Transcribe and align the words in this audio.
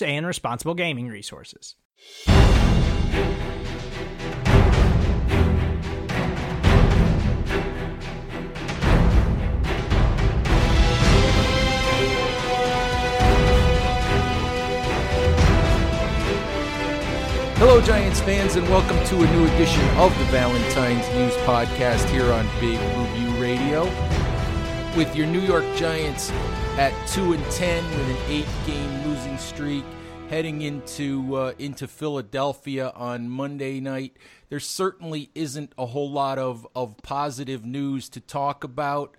and 0.00 0.26
responsible 0.26 0.74
gaming 0.74 1.08
resources. 1.08 1.74
Hello, 17.64 17.80
Giants 17.80 18.20
fans, 18.20 18.56
and 18.56 18.68
welcome 18.68 18.96
to 19.06 19.22
a 19.22 19.32
new 19.32 19.46
edition 19.54 19.88
of 19.96 20.16
the 20.18 20.24
Valentine's 20.26 21.06
Views 21.10 21.34
Podcast 21.46 22.08
here 22.10 22.32
on 22.32 22.44
Big 22.58 22.76
Blue 22.92 23.06
View 23.14 23.40
Radio. 23.40 23.84
With 24.96 25.14
your 25.14 25.28
New 25.28 25.40
York 25.40 25.64
Giants 25.76 26.32
at 26.78 26.92
two 27.06 27.34
and 27.34 27.44
ten 27.50 27.84
with 27.90 28.08
an 28.08 28.16
eight-game 28.28 29.06
losing 29.06 29.36
streak, 29.36 29.84
heading 30.30 30.62
into 30.62 31.36
uh, 31.36 31.52
into 31.58 31.86
Philadelphia 31.86 32.90
on 32.94 33.28
Monday 33.28 33.78
night, 33.78 34.16
there 34.48 34.60
certainly 34.60 35.30
isn't 35.34 35.72
a 35.76 35.86
whole 35.86 36.10
lot 36.10 36.38
of 36.38 36.66
of 36.74 36.96
positive 37.02 37.64
news 37.64 38.08
to 38.08 38.20
talk 38.20 38.64
about. 38.64 39.16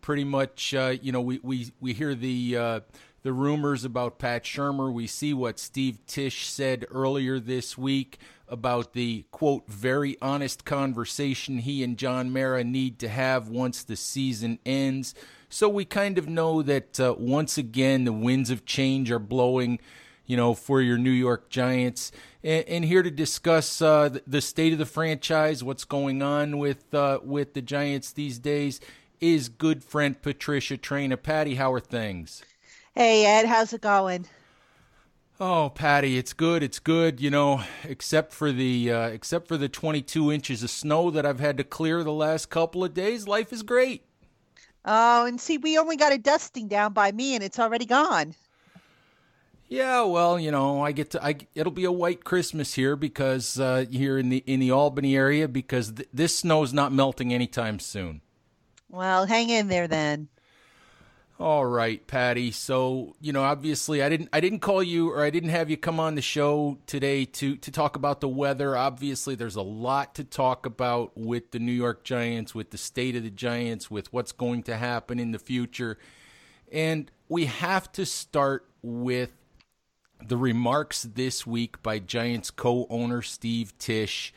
Pretty 0.00 0.24
much, 0.24 0.72
uh, 0.72 0.94
you 1.02 1.12
know, 1.12 1.20
we 1.20 1.40
we 1.42 1.72
we 1.80 1.92
hear 1.92 2.14
the. 2.14 2.56
Uh, 2.56 2.80
the 3.24 3.32
rumors 3.32 3.84
about 3.84 4.20
Pat 4.20 4.44
Shurmur. 4.44 4.92
We 4.92 5.08
see 5.08 5.34
what 5.34 5.58
Steve 5.58 5.98
Tisch 6.06 6.46
said 6.48 6.86
earlier 6.88 7.40
this 7.40 7.76
week 7.76 8.18
about 8.46 8.92
the 8.92 9.26
quote 9.32 9.66
very 9.66 10.16
honest 10.22 10.64
conversation 10.64 11.58
he 11.58 11.82
and 11.82 11.98
John 11.98 12.32
Mara 12.32 12.62
need 12.62 13.00
to 13.00 13.08
have 13.08 13.48
once 13.48 13.82
the 13.82 13.96
season 13.96 14.60
ends. 14.64 15.16
So 15.48 15.68
we 15.68 15.84
kind 15.84 16.18
of 16.18 16.28
know 16.28 16.62
that 16.62 17.00
uh, 17.00 17.14
once 17.18 17.56
again 17.56 18.04
the 18.04 18.12
winds 18.12 18.50
of 18.50 18.66
change 18.66 19.10
are 19.10 19.18
blowing, 19.18 19.78
you 20.26 20.36
know, 20.36 20.52
for 20.52 20.82
your 20.82 20.98
New 20.98 21.10
York 21.10 21.48
Giants. 21.48 22.12
And, 22.42 22.64
and 22.68 22.84
here 22.84 23.02
to 23.02 23.10
discuss 23.10 23.80
uh, 23.80 24.18
the 24.26 24.40
state 24.42 24.72
of 24.72 24.78
the 24.78 24.86
franchise, 24.86 25.64
what's 25.64 25.84
going 25.84 26.22
on 26.22 26.58
with 26.58 26.92
uh, 26.94 27.20
with 27.22 27.54
the 27.54 27.62
Giants 27.62 28.12
these 28.12 28.38
days, 28.38 28.80
is 29.20 29.48
good 29.48 29.82
friend 29.82 30.20
Patricia 30.20 30.76
Traina. 30.76 31.20
Patty, 31.20 31.54
how 31.54 31.72
are 31.72 31.80
things? 31.80 32.42
Hey 32.94 33.24
Ed, 33.24 33.46
how's 33.46 33.72
it 33.72 33.80
going? 33.80 34.26
Oh, 35.40 35.70
Patty, 35.72 36.18
it's 36.18 36.32
good. 36.32 36.64
It's 36.64 36.80
good. 36.80 37.20
You 37.20 37.30
know, 37.30 37.62
except 37.84 38.32
for 38.34 38.52
the 38.52 38.92
uh, 38.92 39.08
except 39.08 39.48
for 39.48 39.56
the 39.56 39.68
22 39.68 40.30
inches 40.30 40.62
of 40.62 40.70
snow 40.70 41.10
that 41.10 41.24
I've 41.24 41.40
had 41.40 41.56
to 41.56 41.64
clear 41.64 42.04
the 42.04 42.12
last 42.12 42.50
couple 42.50 42.84
of 42.84 42.92
days, 42.92 43.26
life 43.26 43.52
is 43.52 43.62
great. 43.62 44.02
Oh, 44.84 45.26
and 45.26 45.40
see, 45.40 45.58
we 45.58 45.78
only 45.78 45.96
got 45.96 46.12
a 46.12 46.18
dusting 46.18 46.68
down 46.68 46.92
by 46.92 47.12
me, 47.12 47.34
and 47.34 47.44
it's 47.44 47.58
already 47.58 47.84
gone. 47.84 48.34
Yeah, 49.68 50.02
well, 50.02 50.40
you 50.40 50.50
know, 50.50 50.82
I 50.82 50.92
get 50.92 51.10
to. 51.10 51.22
I 51.22 51.36
it'll 51.54 51.72
be 51.72 51.84
a 51.84 51.92
white 51.92 52.24
Christmas 52.24 52.74
here 52.74 52.96
because 52.96 53.60
uh, 53.60 53.84
here 53.90 54.16
in 54.16 54.30
the 54.30 54.42
in 54.46 54.60
the 54.60 54.70
Albany 54.70 55.14
area 55.14 55.46
because 55.46 55.92
th- 55.92 56.08
this 56.12 56.38
snow's 56.38 56.72
not 56.72 56.90
melting 56.90 57.34
anytime 57.34 57.78
soon. 57.78 58.22
Well, 58.88 59.26
hang 59.26 59.50
in 59.50 59.68
there 59.68 59.86
then. 59.86 60.28
All 61.40 61.64
right, 61.64 62.04
Patty. 62.04 62.50
So, 62.50 63.14
you 63.20 63.32
know, 63.32 63.44
obviously 63.44 64.02
I 64.02 64.08
didn't 64.08 64.28
I 64.32 64.40
didn't 64.40 64.58
call 64.58 64.82
you 64.82 65.10
or 65.12 65.22
I 65.22 65.30
didn't 65.30 65.50
have 65.50 65.70
you 65.70 65.76
come 65.76 66.00
on 66.00 66.16
the 66.16 66.22
show 66.22 66.78
today 66.86 67.24
to 67.26 67.54
to 67.54 67.70
talk 67.70 67.94
about 67.94 68.20
the 68.20 68.28
weather. 68.28 68.76
Obviously, 68.76 69.36
there's 69.36 69.54
a 69.54 69.62
lot 69.62 70.16
to 70.16 70.24
talk 70.24 70.66
about 70.66 71.16
with 71.16 71.52
the 71.52 71.60
New 71.60 71.72
York 71.72 72.02
Giants, 72.02 72.56
with 72.56 72.72
the 72.72 72.78
state 72.78 73.14
of 73.14 73.22
the 73.22 73.30
Giants, 73.30 73.88
with 73.88 74.12
what's 74.12 74.32
going 74.32 74.64
to 74.64 74.76
happen 74.76 75.20
in 75.20 75.30
the 75.30 75.38
future. 75.38 75.96
And 76.72 77.08
we 77.28 77.44
have 77.44 77.92
to 77.92 78.04
start 78.04 78.66
with 78.82 79.30
the 80.20 80.36
remarks 80.36 81.04
this 81.04 81.46
week 81.46 81.80
by 81.84 82.00
Giants 82.00 82.50
co-owner 82.50 83.22
Steve 83.22 83.78
Tisch 83.78 84.34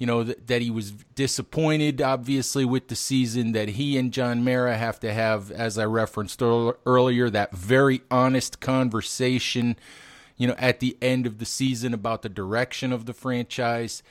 you 0.00 0.06
know, 0.06 0.24
that, 0.24 0.46
that 0.46 0.62
he 0.62 0.70
was 0.70 0.92
disappointed, 1.14 2.00
obviously, 2.00 2.64
with 2.64 2.88
the 2.88 2.96
season, 2.96 3.52
that 3.52 3.68
he 3.68 3.98
and 3.98 4.14
John 4.14 4.42
Mara 4.42 4.74
have 4.74 4.98
to 5.00 5.12
have, 5.12 5.50
as 5.50 5.76
I 5.76 5.84
referenced 5.84 6.40
earlier, 6.40 7.28
that 7.28 7.52
very 7.52 8.00
honest 8.10 8.60
conversation, 8.60 9.76
you 10.38 10.46
know, 10.48 10.54
at 10.56 10.80
the 10.80 10.96
end 11.02 11.26
of 11.26 11.36
the 11.36 11.44
season 11.44 11.92
about 11.92 12.22
the 12.22 12.30
direction 12.30 12.94
of 12.94 13.04
the 13.04 13.12
franchise. 13.12 14.02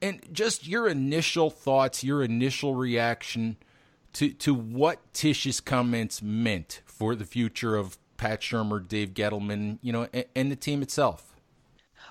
And 0.00 0.20
just 0.32 0.68
your 0.68 0.86
initial 0.86 1.50
thoughts, 1.50 2.04
your 2.04 2.22
initial 2.22 2.76
reaction 2.76 3.56
to, 4.12 4.30
to 4.30 4.54
what 4.54 5.12
Tisch's 5.12 5.60
comments 5.60 6.22
meant 6.22 6.82
for 6.86 7.16
the 7.16 7.24
future 7.24 7.74
of 7.74 7.98
Pat 8.16 8.42
Shurmur, 8.42 8.86
Dave 8.86 9.14
Gettleman, 9.14 9.78
you 9.82 9.92
know, 9.92 10.06
and, 10.12 10.26
and 10.36 10.52
the 10.52 10.56
team 10.56 10.82
itself. 10.82 11.34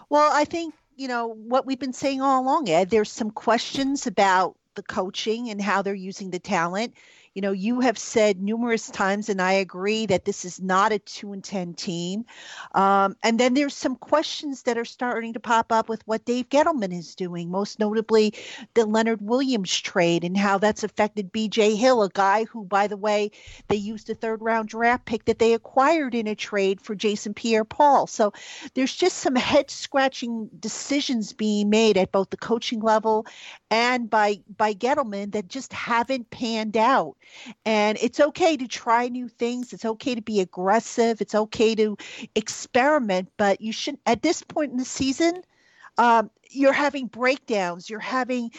Well, 0.10 0.30
I 0.34 0.44
think 0.44 0.74
you 1.00 1.08
know 1.08 1.28
what 1.28 1.66
we've 1.66 1.80
been 1.80 1.94
saying 1.94 2.22
all 2.22 2.42
along 2.44 2.68
ed 2.70 2.90
there's 2.90 3.12
some 3.12 3.32
questions 3.32 4.06
about 4.06 4.58
the 4.76 4.84
coaching 4.84 5.50
and 5.50 5.62
how 5.62 5.82
they're 5.82 5.94
using 5.94 6.30
the 6.30 6.40
talent 6.40 6.94
you 7.36 7.42
know, 7.42 7.52
you 7.52 7.80
have 7.80 7.98
said 7.98 8.42
numerous 8.42 8.90
times, 8.90 9.30
and 9.30 9.42
I 9.42 9.54
agree 9.54 10.06
that 10.08 10.26
this 10.26 10.46
is 10.46 10.60
not 10.60 10.92
a 10.92 11.00
two 11.00 11.34
and 11.34 11.44
ten 11.44 11.74
team. 11.74 12.26
Um, 12.74 13.16
and 13.24 13.40
then 13.40 13.54
there's 13.54 13.76
some 13.76 13.96
questions 13.96 14.64
that 14.64 14.78
are 14.78 14.86
starting 14.86 15.34
to 15.34 15.40
pop 15.40 15.72
up 15.72 15.90
with 15.90 16.02
what 16.06 16.26
Dave 16.26 16.50
Gettleman 16.50 16.98
is 16.98 17.16
doing, 17.16 17.50
most 17.50 17.80
notably 17.80 18.34
the 18.74 18.86
Leonard 18.86 19.22
Williams 19.22 19.78
trade 19.80 20.24
and 20.24 20.36
how 20.38 20.58
that's 20.58 20.84
affected 20.84 21.32
B.J. 21.32 21.76
Hill, 21.76 22.04
a 22.04 22.10
guy 22.10 22.46
who, 22.46 22.66
by 22.66 22.88
the 22.88 22.98
way, 22.98 23.32
they 23.68 23.76
used 23.76 24.10
a 24.10 24.16
third 24.16 24.42
round 24.42 24.70
draft 24.70 25.06
pick 25.06 25.26
that 25.26 25.40
they 25.40 25.54
acquired 25.54 26.16
in 26.16 26.28
a 26.28 26.36
trade 26.36 26.82
for 26.82 26.96
Jason 26.96 27.34
Pierre-Paul. 27.34 28.08
So 28.08 28.34
there's 28.74 28.96
just 28.96 29.18
some 29.18 29.36
head 29.36 29.70
scratching 29.70 30.50
decisions 30.60 31.34
being 31.34 31.70
made 31.70 31.98
at 31.98 32.12
both 32.12 32.30
the 32.30 32.38
coaching 32.38 32.80
level 32.82 33.26
and 33.72 34.10
by 34.10 34.40
by 34.58 34.74
Gettleman 34.74 35.32
that 35.34 35.48
just 35.48 35.74
haven't 35.74 36.30
panned 36.30 36.78
out. 36.78 37.16
And 37.66 37.98
it's 38.02 38.20
okay 38.20 38.58
to 38.58 38.68
try 38.68 39.08
new 39.08 39.28
things. 39.28 39.74
It's 39.74 39.86
okay 39.86 40.16
to 40.16 40.22
be 40.22 40.40
aggressive. 40.40 41.22
It's 41.22 41.36
okay 41.36 41.76
to 41.76 41.98
experiment, 42.36 43.30
but 43.38 43.62
you 43.62 43.72
shouldn't. 43.72 44.02
at 44.06 44.22
this 44.22 44.44
point 44.44 44.72
in 44.72 44.78
the 44.78 44.86
season, 44.86 45.42
um, 45.98 46.32
you're 46.50 46.74
having 46.74 47.08
breakdowns. 47.08 47.90
You're 47.90 48.00
having 48.00 48.52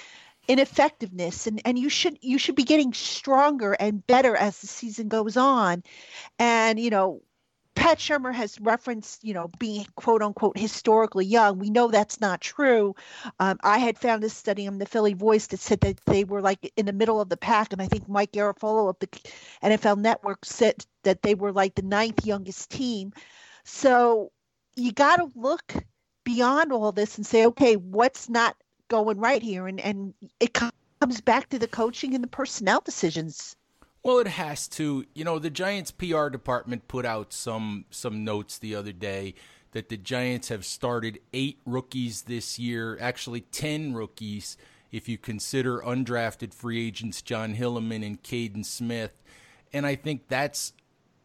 ineffectiveness 0.49 1.47
and, 1.47 1.62
and 1.65 1.79
you 1.79 1.89
should 1.89 2.19
you 2.23 2.37
should 2.37 2.57
be 2.57 2.65
getting 2.65 2.93
stronger 2.93 3.73
and 3.75 4.05
better 4.07 4.35
as 4.35 4.59
the 4.61 4.67
season 4.67 5.07
goes 5.07 5.37
on 5.37 5.81
and 6.41 6.81
you 6.81 6.91
know 6.91 7.21
Pat 7.81 7.97
Shurmur 7.97 8.35
has 8.35 8.61
referenced, 8.61 9.25
you 9.25 9.32
know, 9.32 9.49
being 9.59 9.87
quote 9.94 10.21
unquote 10.21 10.59
historically 10.59 11.25
young. 11.25 11.59
We 11.59 11.71
know 11.71 11.88
that's 11.88 12.21
not 12.21 12.43
true. 12.43 12.94
Um, 13.38 13.59
I 13.62 13.79
had 13.79 13.99
found 13.99 14.23
a 14.23 14.29
study 14.29 14.69
on 14.69 14.77
the 14.77 14.85
Philly 14.85 15.15
Voice 15.15 15.47
that 15.47 15.61
said 15.61 15.81
that 15.81 15.99
they 16.05 16.25
were 16.25 16.43
like 16.43 16.71
in 16.77 16.85
the 16.85 16.93
middle 16.93 17.23
of 17.23 17.31
the 17.31 17.38
pack, 17.38 17.73
and 17.73 17.81
I 17.81 17.87
think 17.87 18.06
Mike 18.06 18.32
Garafolo 18.32 18.91
of 18.91 18.99
the 18.99 19.09
NFL 19.62 19.97
Network 19.97 20.44
said 20.44 20.85
that 21.05 21.23
they 21.23 21.35
were 21.35 21.53
like 21.53 21.75
the 21.75 21.81
ninth 21.81 22.27
youngest 22.27 22.69
team. 22.69 23.15
So 23.65 24.31
you 24.76 24.93
got 24.93 25.17
to 25.17 25.33
look 25.35 25.73
beyond 26.23 26.73
all 26.73 26.93
this 26.93 27.17
and 27.17 27.26
say, 27.26 27.47
okay, 27.47 27.76
what's 27.76 28.29
not 28.29 28.56
going 28.88 29.19
right 29.19 29.43
here? 29.43 29.67
And 29.67 29.81
and 29.81 30.12
it 30.38 30.53
comes 30.53 31.23
back 31.23 31.49
to 31.49 31.59
the 31.59 31.67
coaching 31.67 32.15
and 32.15 32.23
the 32.23 32.29
personnel 32.29 32.83
decisions. 32.85 33.56
Well, 34.02 34.19
it 34.19 34.29
has 34.29 34.67
to. 34.69 35.05
You 35.14 35.25
know, 35.25 35.38
the 35.38 35.50
Giants 35.50 35.91
PR 35.91 36.29
department 36.29 36.88
put 36.88 37.05
out 37.05 37.32
some 37.32 37.85
some 37.91 38.25
notes 38.25 38.58
the 38.58 38.75
other 38.75 38.93
day 38.93 39.35
that 39.73 39.88
the 39.88 39.97
Giants 39.97 40.49
have 40.49 40.64
started 40.64 41.20
eight 41.32 41.58
rookies 41.64 42.23
this 42.23 42.58
year, 42.58 42.99
actually 43.00 43.43
10 43.43 43.94
rookies 43.94 44.56
if 44.91 45.08
you 45.08 45.17
consider 45.17 45.79
undrafted 45.79 46.52
free 46.52 46.85
agents 46.85 47.23
Jon 47.23 47.55
Hilliman 47.55 48.05
and 48.05 48.23
Kaden 48.23 48.64
Smith. 48.64 49.12
And 49.73 49.87
I 49.87 49.94
think 49.94 50.29
that's 50.29 50.73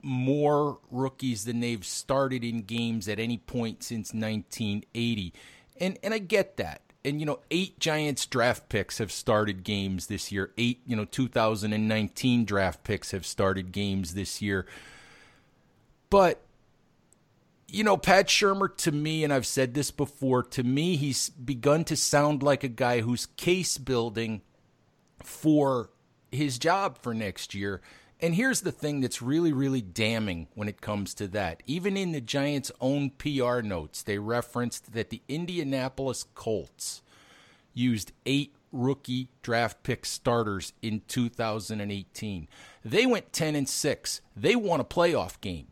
more 0.04 0.78
rookies 0.92 1.46
than 1.46 1.62
they've 1.62 1.84
started 1.84 2.44
in 2.44 2.62
games 2.62 3.08
at 3.08 3.20
any 3.20 3.38
point 3.38 3.84
since 3.84 4.14
1980. 4.14 5.34
And 5.80 5.98
and 6.04 6.14
I 6.14 6.20
get 6.20 6.58
that. 6.58 6.82
And 7.06 7.20
you 7.20 7.26
know, 7.26 7.40
eight 7.52 7.80
Giants 7.80 8.26
draft 8.26 8.68
picks 8.68 8.98
have 8.98 9.12
started 9.12 9.64
games 9.64 10.08
this 10.08 10.32
year. 10.32 10.52
Eight, 10.58 10.82
you 10.88 10.96
know, 10.96 11.06
2019 11.06 12.46
draft 12.46 12.84
picks 12.84 13.12
have 13.12 13.26
started 13.26 13.72
games 13.72 14.16
this 14.16 14.42
year. 14.42 14.66
But 16.10 16.42
you 17.68 17.84
know, 17.84 17.98
Pat 17.98 18.28
Shurmur 18.28 18.76
to 18.78 18.92
me, 18.92 19.24
and 19.24 19.32
I've 19.32 19.46
said 19.46 19.74
this 19.74 19.92
before, 19.92 20.44
to 20.44 20.64
me, 20.64 20.96
he's 20.96 21.30
begun 21.30 21.84
to 21.86 21.96
sound 21.96 22.42
like 22.42 22.64
a 22.64 22.70
guy 22.70 23.02
who's 23.02 23.26
case 23.26 23.78
building 23.78 24.42
for 25.22 25.90
his 26.32 26.58
job 26.58 26.98
for 26.98 27.14
next 27.14 27.54
year. 27.54 27.82
And 28.22 28.36
here's 28.36 28.62
the 28.62 28.72
thing 28.72 29.02
that's 29.02 29.22
really, 29.22 29.52
really 29.52 29.82
damning 29.82 30.48
when 30.56 30.70
it 30.70 30.82
comes 30.82 31.14
to 31.16 31.28
that. 31.30 31.62
Even 31.66 31.98
in 31.98 32.14
the 32.14 32.22
Giants' 32.22 32.72
own 32.80 33.10
PR 33.12 33.62
notes, 33.62 34.02
they 34.02 34.18
referenced 34.18 34.94
that 34.94 35.10
the 35.10 35.22
Indianapolis 35.28 36.26
Colts 36.34 37.02
used 37.74 38.14
eight 38.26 38.56
rookie 38.72 39.30
draft 39.42 39.84
pick 39.84 40.06
starters 40.06 40.74
in 40.82 41.02
2018. 41.08 42.48
They 42.84 43.06
went 43.06 43.34
10 43.34 43.56
and 43.56 43.68
6. 43.68 44.22
They 44.36 44.56
won 44.56 44.80
a 44.80 44.86
playoff 44.86 45.40
game. 45.42 45.68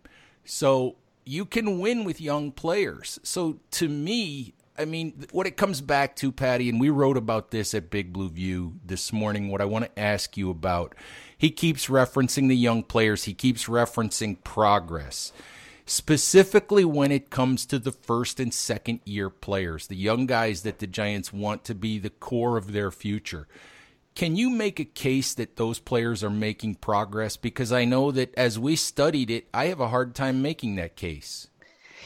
So 0.46 0.98
you 1.26 1.46
can 1.46 1.80
win 1.80 2.04
with 2.04 2.20
young 2.20 2.52
players. 2.52 3.20
So 3.24 3.60
to 3.72 3.88
me, 3.88 4.54
I 4.78 4.86
mean, 4.86 5.26
what 5.32 5.46
it 5.46 5.56
comes 5.56 5.82
back 5.82 6.16
to, 6.18 6.32
Patty, 6.32 6.68
and 6.68 6.80
we 6.80 6.90
wrote 6.90 7.18
about 7.18 7.52
this 7.52 7.74
at 7.74 7.90
Big 7.90 8.12
Blue 8.12 8.30
View 8.30 8.80
this 8.84 9.14
morning. 9.14 9.50
What 9.50 9.62
I 9.62 9.66
want 9.66 9.86
to 9.86 10.00
ask 10.00 10.36
you 10.36 10.50
about, 10.50 10.96
he 11.44 11.52
keeps 11.52 11.88
referencing 11.88 12.48
the 12.48 12.56
young 12.56 12.84
players, 12.84 13.26
he 13.26 13.34
keeps 13.34 13.66
referencing 13.66 14.42
progress, 14.46 15.34
specifically 15.86 16.86
when 16.86 17.12
it 17.12 17.30
comes 17.30 17.66
to 17.66 17.78
the 17.78 17.92
first 17.92 18.40
and 18.40 18.54
second 18.54 19.02
year 19.04 19.30
players, 19.30 19.88
the 19.88 19.96
young 19.98 20.26
guys 20.26 20.62
that 20.62 20.80
the 20.80 20.88
Giants 20.88 21.34
want 21.34 21.66
to 21.66 21.76
be 21.76 22.00
the 22.00 22.10
core 22.10 22.56
of 22.56 22.72
their 22.72 22.92
future. 22.92 23.46
Can 24.16 24.38
you 24.38 24.50
make 24.50 24.80
a 24.80 24.86
case 24.86 25.34
that 25.34 25.58
those 25.58 25.80
players 25.80 26.24
are 26.24 26.30
making 26.30 26.76
progress? 26.76 27.36
Because 27.36 27.74
I 27.74 27.84
know 27.84 28.10
that 28.12 28.34
as 28.36 28.58
we 28.58 28.78
studied 28.78 29.30
it, 29.30 29.50
I 29.54 29.66
have 29.66 29.82
a 29.82 29.90
hard 29.90 30.16
time 30.16 30.42
making 30.42 30.76
that 30.76 30.96
case. 30.96 31.50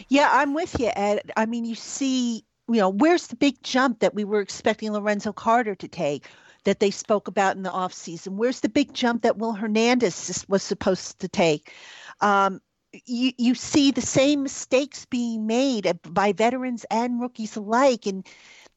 Yeah, 0.08 0.30
I'm 0.32 0.56
with 0.56 0.80
you, 0.80 0.90
Ed. 0.96 1.32
I 1.38 1.46
mean, 1.46 1.64
you 1.64 1.76
see, 1.76 2.44
you 2.68 2.80
know, 2.80 2.90
where's 2.90 3.28
the 3.28 3.36
big 3.36 3.62
jump 3.62 4.00
that 4.00 4.16
we 4.16 4.24
were 4.24 4.42
expecting 4.42 4.94
Lorenzo 4.94 5.32
Carter 5.32 5.76
to 5.76 5.88
take? 5.88 6.26
That 6.68 6.82
they 6.82 6.92
spoke 6.92 7.30
about 7.30 7.56
in 7.56 7.64
the 7.64 7.70
offseason? 7.70 8.36
Where's 8.36 8.60
the 8.60 8.68
big 8.68 8.94
jump 8.94 9.22
that 9.22 9.38
Will 9.38 9.54
Hernandez 9.54 10.46
was 10.50 10.62
supposed 10.62 11.20
to 11.20 11.30
take? 11.30 11.72
Um, 12.20 12.60
you, 13.06 13.32
you 13.38 13.56
see 13.56 13.92
the 13.92 14.02
same 14.02 14.44
mistakes 14.44 15.06
being 15.06 15.48
made 15.48 15.98
by 16.04 16.34
veterans 16.34 16.86
and 16.92 17.22
rookies 17.22 17.56
alike. 17.56 18.06
And 18.06 18.28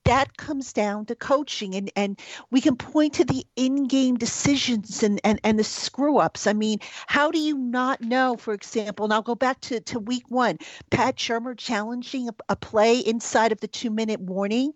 that 0.05 0.37
comes 0.37 0.73
down 0.73 1.07
to 1.07 1.17
coaching 1.17 1.75
and 1.75 1.91
and 1.97 2.19
we 2.53 2.61
can 2.61 2.77
point 2.77 3.15
to 3.15 3.25
the 3.25 3.45
in-game 3.57 4.17
decisions 4.17 5.03
and 5.03 5.21
and, 5.25 5.41
and 5.45 5.59
the 5.59 5.65
screw 5.65 6.17
ups 6.17 6.47
i 6.47 6.55
mean 6.55 6.79
how 7.07 7.31
do 7.31 7.39
you 7.39 7.57
not 7.59 8.01
know 8.01 8.35
for 8.39 8.55
example 8.55 9.05
and 9.05 9.13
i'll 9.13 9.21
go 9.21 9.35
back 9.35 9.61
to, 9.61 9.79
to 9.81 9.99
week 9.99 10.25
one 10.29 10.57
pat 10.89 11.17
shurmur 11.17 11.55
challenging 11.55 12.31
a, 12.31 12.35
a 12.49 12.57
play 12.57 12.99
inside 12.99 13.53
of 13.53 13.61
the 13.61 13.69
two 13.69 13.91
minute 13.91 14.21
warning 14.21 14.73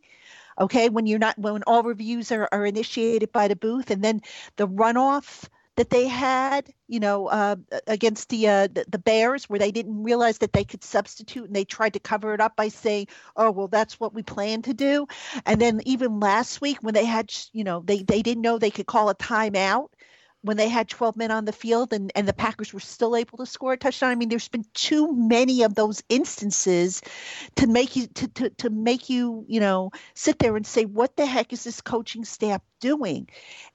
okay 0.59 0.89
when 0.89 1.07
you're 1.07 1.19
not 1.19 1.39
when 1.39 1.63
all 1.67 1.83
reviews 1.83 2.33
are, 2.33 2.49
are 2.53 2.67
initiated 2.67 3.33
by 3.33 3.49
the 3.49 3.57
booth 3.57 3.91
and 3.91 4.03
then 4.03 4.21
the 4.57 4.69
runoff 4.69 5.49
that 5.77 5.91
they 5.91 6.07
had, 6.07 6.73
you 6.87 7.01
know, 7.01 7.27
uh, 7.27 7.57
against 7.87 8.29
the, 8.29 8.47
uh, 8.49 8.69
the, 8.69 8.85
the 8.89 8.99
Bears, 8.99 9.49
where 9.49 9.59
they 9.59 9.73
didn't 9.73 10.05
realize 10.05 10.39
that 10.39 10.53
they 10.53 10.65
could 10.65 10.85
substitute 10.85 11.47
and 11.47 11.57
they 11.57 11.65
tried 11.65 11.95
to 11.95 11.99
cover 11.99 12.33
it 12.33 12.41
up 12.41 12.55
by 12.57 12.69
saying, 12.69 13.09
"Oh, 13.37 13.51
well, 13.51 13.69
that's 13.69 13.99
what 13.99 14.15
we 14.15 14.23
plan 14.23 14.63
to 14.63 14.75
do." 14.75 15.07
And 15.47 15.61
then 15.61 15.81
even 15.85 16.21
last 16.21 16.61
week, 16.61 16.79
when 16.83 16.95
they 16.95 17.05
had, 17.05 17.33
you 17.53 17.65
know, 17.65 17.83
they 17.85 18.03
they 18.03 18.23
didn't 18.23 18.43
know 18.43 18.59
they 18.59 18.71
could 18.71 18.87
call 18.87 19.09
a 19.09 19.15
timeout 19.15 19.89
when 20.45 20.59
they 20.59 20.69
had 20.69 20.89
12 20.89 21.17
men 21.17 21.31
on 21.31 21.47
the 21.47 21.53
field 21.53 21.95
and, 21.95 22.13
and 22.15 22.29
the 22.29 22.35
Packers 22.35 22.75
were 22.75 22.81
still 22.81 23.17
able 23.17 23.39
to 23.39 23.47
score 23.47 23.73
a 23.73 23.79
touchdown. 23.79 24.11
I 24.11 24.15
mean, 24.15 24.29
there's 24.29 24.49
been 24.49 24.67
too 24.75 25.11
many 25.11 25.63
of 25.63 25.75
those 25.75 26.03
instances 26.11 27.01
to 27.57 27.67
make 27.67 27.97
you 27.97 28.07
to, 28.09 28.29
to, 28.29 28.51
to 28.51 28.69
make 28.69 29.09
you, 29.09 29.47
you 29.49 29.59
know, 29.59 29.91
sit 30.13 30.39
there 30.39 30.55
and 30.55 30.67
say, 30.67 30.85
what 30.85 31.17
the 31.17 31.25
heck 31.25 31.55
is 31.55 31.65
this 31.65 31.81
coaching 31.81 32.27
staff 32.27 32.61
doing? 32.81 33.27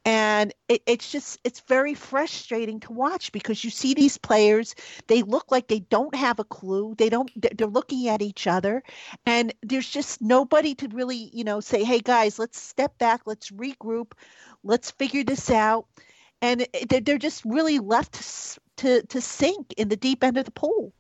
And 0.06 0.54
it, 0.68 0.84
it's 0.86 1.12
just 1.12 1.40
it's 1.44 1.62
very 1.62 1.96
frustrating 1.96 2.80
to 2.82 2.94
watch 2.94 3.32
because 3.32 3.64
you 3.64 3.72
see 3.72 3.96
these 3.96 4.20
players, 4.20 4.76
they 5.08 5.24
look 5.24 5.52
like 5.52 5.68
they 5.68 5.80
don't 5.80 6.14
have 6.14 6.38
a 6.38 6.44
clue. 6.44 6.94
They 7.00 7.10
don't 7.10 7.32
they're 7.36 7.66
looking 7.66 8.10
at 8.10 8.22
each 8.22 8.46
other 8.46 8.84
and 9.26 9.52
there's 9.64 9.90
just 9.90 10.22
nobody 10.22 10.76
to 10.76 10.88
really, 10.90 11.32
you 11.34 11.44
know, 11.44 11.62
say, 11.62 11.84
hey 11.84 12.00
guys, 12.00 12.38
let's 12.38 12.62
step 12.62 12.96
back, 13.00 13.22
let's 13.26 13.50
regroup, 13.50 14.12
let's 14.64 14.92
figure 14.92 15.24
this 15.24 15.50
out 15.50 15.88
and 16.42 16.68
they're 16.90 17.18
just 17.18 17.44
really 17.46 17.80
left 17.80 18.60
to 18.78 19.04
to 19.04 19.22
sink 19.22 19.74
in 19.78 19.90
the 19.90 19.98
deep 19.98 20.24
end 20.24 20.38
of 20.38 20.46
the 20.46 20.52
pool. 20.52 20.94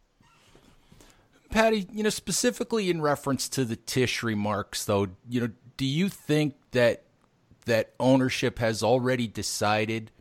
Patty, 1.49 1.87
you 1.91 2.03
know, 2.03 2.09
specifically 2.09 2.89
in 2.89 3.01
reference 3.01 3.49
to 3.49 3.65
the 3.65 3.75
Tisch 3.75 4.21
remarks, 4.21 4.85
though, 4.85 5.07
you 5.27 5.41
know, 5.41 5.49
do 5.77 5.85
you 5.85 6.07
think 6.09 6.55
that 6.71 7.03
that 7.65 7.93
ownership 7.99 8.59
has 8.59 8.83
already 8.83 9.27
decided, 9.27 10.11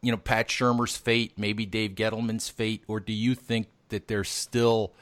you 0.00 0.10
know, 0.10 0.16
Pat 0.16 0.48
Shurmur's 0.48 0.96
fate, 0.96 1.32
maybe 1.36 1.66
Dave 1.66 1.92
Gettleman's 1.92 2.48
fate, 2.48 2.82
or 2.88 3.00
do 3.00 3.12
you 3.12 3.34
think 3.34 3.68
that 3.88 4.08
there's 4.08 4.30
still 4.30 4.92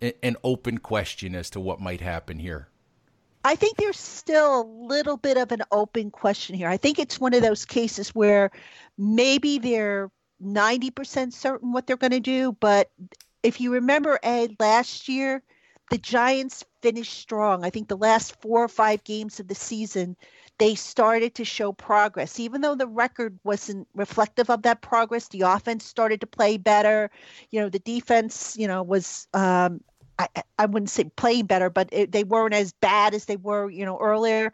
an 0.00 0.36
open 0.42 0.78
question 0.78 1.34
as 1.34 1.50
to 1.50 1.60
what 1.60 1.80
might 1.80 2.00
happen 2.00 2.38
here? 2.38 2.68
I 3.44 3.56
think 3.56 3.76
there's 3.76 3.98
still 3.98 4.62
a 4.62 4.66
little 4.86 5.18
bit 5.18 5.36
of 5.36 5.52
an 5.52 5.62
open 5.70 6.10
question 6.10 6.56
here. 6.56 6.68
I 6.68 6.78
think 6.78 6.98
it's 6.98 7.20
one 7.20 7.34
of 7.34 7.42
those 7.42 7.66
cases 7.66 8.10
where 8.10 8.50
maybe 8.96 9.58
they're 9.58 10.10
90% 10.42 11.32
certain 11.32 11.72
what 11.72 11.86
they're 11.86 11.96
going 11.96 12.12
to 12.12 12.20
do, 12.20 12.56
but 12.58 12.90
if 13.42 13.60
you 13.60 13.74
remember, 13.74 14.18
Ed, 14.22 14.56
last 14.58 15.08
year, 15.08 15.42
the 15.90 15.98
Giants 15.98 16.64
finished 16.82 17.12
strong. 17.12 17.62
I 17.62 17.70
think 17.70 17.88
the 17.88 17.96
last 17.96 18.40
four 18.40 18.64
or 18.64 18.68
five 18.68 19.04
games 19.04 19.38
of 19.38 19.48
the 19.48 19.54
season, 19.54 20.16
they 20.58 20.74
started 20.74 21.34
to 21.34 21.44
show 21.44 21.72
progress. 21.72 22.40
Even 22.40 22.62
though 22.62 22.74
the 22.74 22.86
record 22.86 23.38
wasn't 23.44 23.86
reflective 23.94 24.48
of 24.48 24.62
that 24.62 24.80
progress, 24.80 25.28
the 25.28 25.42
offense 25.42 25.84
started 25.84 26.22
to 26.22 26.26
play 26.26 26.56
better. 26.56 27.10
You 27.50 27.60
know, 27.60 27.68
the 27.68 27.80
defense, 27.80 28.56
you 28.58 28.66
know, 28.66 28.82
was 28.82 29.28
um, 29.34 29.82
I, 30.18 30.28
I 30.58 30.66
wouldn't 30.66 30.90
say 30.90 31.04
playing 31.16 31.46
better, 31.46 31.70
but 31.70 31.88
it, 31.92 32.12
they 32.12 32.24
weren't 32.24 32.54
as 32.54 32.72
bad 32.72 33.14
as 33.14 33.24
they 33.24 33.36
were, 33.36 33.70
you 33.70 33.84
know, 33.84 33.98
earlier. 33.98 34.52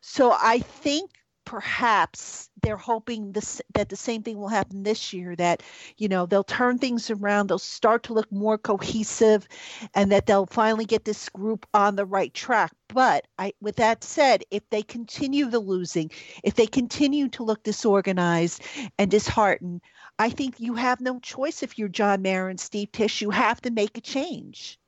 So 0.00 0.32
I 0.32 0.60
think 0.60 1.10
perhaps 1.44 2.48
they're 2.62 2.76
hoping 2.76 3.32
this 3.32 3.60
that 3.74 3.88
the 3.88 3.96
same 3.96 4.22
thing 4.22 4.38
will 4.38 4.48
happen 4.48 4.82
this 4.82 5.12
year 5.12 5.34
that 5.34 5.62
you 5.96 6.08
know 6.08 6.26
they'll 6.26 6.44
turn 6.44 6.78
things 6.78 7.10
around 7.10 7.48
they'll 7.48 7.58
start 7.58 8.04
to 8.04 8.12
look 8.12 8.30
more 8.30 8.58
cohesive 8.58 9.48
and 9.94 10.12
that 10.12 10.26
they'll 10.26 10.46
finally 10.46 10.84
get 10.84 11.04
this 11.04 11.28
group 11.30 11.66
on 11.74 11.96
the 11.96 12.04
right 12.04 12.34
track. 12.34 12.72
But 12.88 13.26
I, 13.38 13.52
with 13.60 13.76
that 13.76 14.04
said 14.04 14.44
if 14.50 14.68
they 14.70 14.82
continue 14.82 15.46
the 15.46 15.60
losing 15.60 16.10
if 16.44 16.54
they 16.54 16.66
continue 16.66 17.28
to 17.30 17.42
look 17.44 17.62
disorganized 17.62 18.62
and 18.98 19.10
disheartened 19.10 19.80
i 20.18 20.28
think 20.30 20.60
you 20.60 20.74
have 20.74 21.00
no 21.00 21.18
choice 21.20 21.62
if 21.62 21.78
you're 21.78 21.88
john 21.88 22.22
mara 22.22 22.50
and 22.50 22.60
steve 22.60 22.92
tisch. 22.92 23.22
You 23.22 23.30
have 23.30 23.60
to 23.62 23.70
make 23.70 23.96
a 23.98 24.00
change 24.00 24.79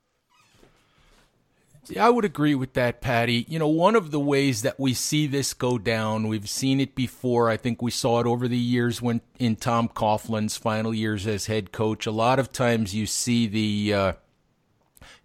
I 1.99 2.09
would 2.09 2.25
agree 2.25 2.55
with 2.55 2.73
that, 2.73 3.01
Patty. 3.01 3.45
You 3.49 3.59
know, 3.59 3.67
one 3.67 3.95
of 3.95 4.11
the 4.11 4.19
ways 4.19 4.61
that 4.61 4.79
we 4.79 4.93
see 4.93 5.27
this 5.27 5.53
go 5.53 5.77
down, 5.77 6.27
we've 6.27 6.49
seen 6.49 6.79
it 6.79 6.95
before. 6.95 7.49
I 7.49 7.57
think 7.57 7.81
we 7.81 7.91
saw 7.91 8.19
it 8.21 8.25
over 8.25 8.47
the 8.47 8.57
years 8.57 9.01
when 9.01 9.21
in 9.37 9.55
Tom 9.55 9.89
Coughlin's 9.89 10.55
final 10.55 10.93
years 10.93 11.27
as 11.27 11.47
head 11.47 11.71
coach. 11.71 12.05
A 12.05 12.11
lot 12.11 12.39
of 12.39 12.51
times 12.51 12.95
you 12.95 13.05
see 13.05 13.47
the 13.47 13.93
uh, 13.93 14.13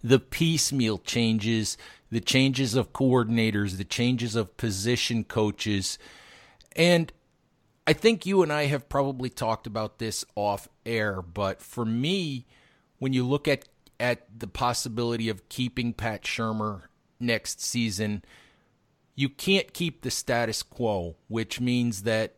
the 0.02 0.18
piecemeal 0.18 0.98
changes, 0.98 1.76
the 2.10 2.20
changes 2.20 2.74
of 2.74 2.92
coordinators, 2.92 3.76
the 3.76 3.84
changes 3.84 4.34
of 4.34 4.56
position 4.56 5.24
coaches, 5.24 5.98
and 6.74 7.12
I 7.86 7.92
think 7.92 8.26
you 8.26 8.42
and 8.42 8.52
I 8.52 8.66
have 8.66 8.88
probably 8.88 9.30
talked 9.30 9.66
about 9.66 9.98
this 9.98 10.24
off 10.34 10.68
air. 10.84 11.22
But 11.22 11.62
for 11.62 11.84
me, 11.84 12.46
when 12.98 13.12
you 13.12 13.26
look 13.26 13.48
at 13.48 13.64
at 14.00 14.26
the 14.38 14.46
possibility 14.46 15.28
of 15.28 15.48
keeping 15.48 15.92
Pat 15.92 16.22
Shurmur 16.22 16.82
next 17.20 17.60
season, 17.60 18.24
you 19.14 19.28
can't 19.28 19.72
keep 19.72 20.02
the 20.02 20.10
status 20.10 20.62
quo, 20.62 21.16
which 21.26 21.60
means 21.60 22.02
that 22.02 22.34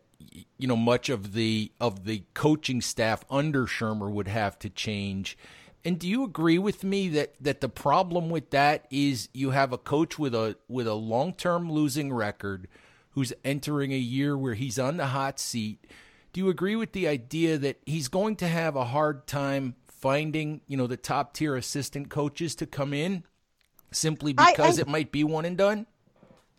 you 0.58 0.66
know 0.66 0.76
much 0.76 1.08
of 1.08 1.32
the 1.32 1.72
of 1.80 2.04
the 2.04 2.24
coaching 2.34 2.80
staff 2.80 3.24
under 3.30 3.66
Shurmur 3.66 4.10
would 4.10 4.28
have 4.28 4.58
to 4.60 4.70
change. 4.70 5.36
And 5.84 5.98
do 5.98 6.06
you 6.06 6.24
agree 6.24 6.58
with 6.58 6.84
me 6.84 7.08
that 7.10 7.34
that 7.40 7.60
the 7.60 7.68
problem 7.68 8.30
with 8.30 8.50
that 8.50 8.86
is 8.90 9.28
you 9.32 9.50
have 9.50 9.72
a 9.72 9.78
coach 9.78 10.18
with 10.18 10.34
a 10.34 10.56
with 10.68 10.86
a 10.86 10.94
long-term 10.94 11.70
losing 11.70 12.12
record 12.12 12.68
who's 13.12 13.32
entering 13.44 13.92
a 13.92 13.98
year 13.98 14.36
where 14.36 14.54
he's 14.54 14.78
on 14.78 14.98
the 14.98 15.06
hot 15.06 15.38
seat? 15.38 15.86
Do 16.32 16.40
you 16.40 16.48
agree 16.48 16.76
with 16.76 16.92
the 16.92 17.08
idea 17.08 17.58
that 17.58 17.80
he's 17.84 18.08
going 18.08 18.36
to 18.36 18.46
have 18.46 18.76
a 18.76 18.84
hard 18.84 19.26
time 19.26 19.74
finding, 20.00 20.60
you 20.66 20.76
know, 20.76 20.86
the 20.86 20.96
top 20.96 21.34
tier 21.34 21.56
assistant 21.56 22.08
coaches 22.10 22.54
to 22.56 22.66
come 22.66 22.92
in 22.92 23.24
simply 23.92 24.32
because 24.32 24.78
I, 24.78 24.80
I, 24.80 24.82
it 24.82 24.88
might 24.88 25.12
be 25.12 25.24
one 25.24 25.44
and 25.44 25.56
done? 25.56 25.86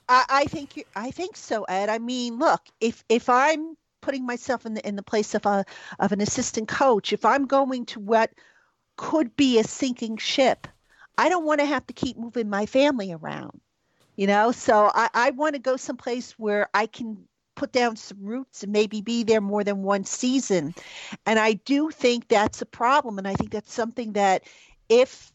I, 0.08 0.26
I 0.30 0.46
think 0.46 0.78
you, 0.78 0.84
I 0.96 1.12
think 1.12 1.36
so, 1.38 1.64
Ed. 1.64 1.90
I 1.90 2.00
mean, 2.00 2.38
look, 2.40 2.62
if 2.80 3.04
if 3.10 3.30
I'm 3.30 3.76
putting 4.02 4.26
myself 4.26 4.66
in 4.66 4.74
the 4.74 4.88
in 4.88 4.96
the 4.96 5.04
place 5.04 5.34
of 5.36 5.46
a 5.46 5.66
of 6.00 6.12
an 6.12 6.22
assistant 6.22 6.68
coach, 6.68 7.14
if 7.14 7.26
I'm 7.26 7.46
going 7.46 7.86
to 7.88 8.00
what 8.00 8.32
could 8.98 9.36
be 9.36 9.60
a 9.60 9.64
sinking 9.64 10.18
ship, 10.18 10.68
I 11.18 11.30
don't 11.30 11.46
want 11.46 11.60
to 11.62 11.66
have 11.66 11.88
to 11.88 11.94
keep 11.94 12.18
moving 12.18 12.50
my 12.50 12.66
family 12.66 13.12
around. 13.12 13.60
You 14.18 14.28
know, 14.28 14.52
so 14.52 14.92
I, 14.94 15.10
I 15.14 15.30
want 15.32 15.56
to 15.56 15.62
go 15.62 15.78
someplace 15.78 16.34
where 16.34 16.70
I 16.74 16.86
can 16.86 17.26
put 17.62 17.72
down 17.72 17.96
some 17.96 18.18
roots 18.20 18.64
and 18.64 18.74
maybe 18.74 19.02
be 19.02 19.24
there 19.24 19.40
more 19.40 19.64
than 19.64 19.84
one 19.84 20.04
season. 20.04 20.74
And 21.28 21.38
I 21.38 21.54
do 21.54 21.92
think 21.92 22.28
that's 22.28 22.60
a 22.60 22.66
problem. 22.66 23.20
And 23.20 23.28
I 23.28 23.36
think 23.36 23.52
that's 23.52 23.72
something 23.72 24.14
that 24.14 24.42
if 24.90 25.32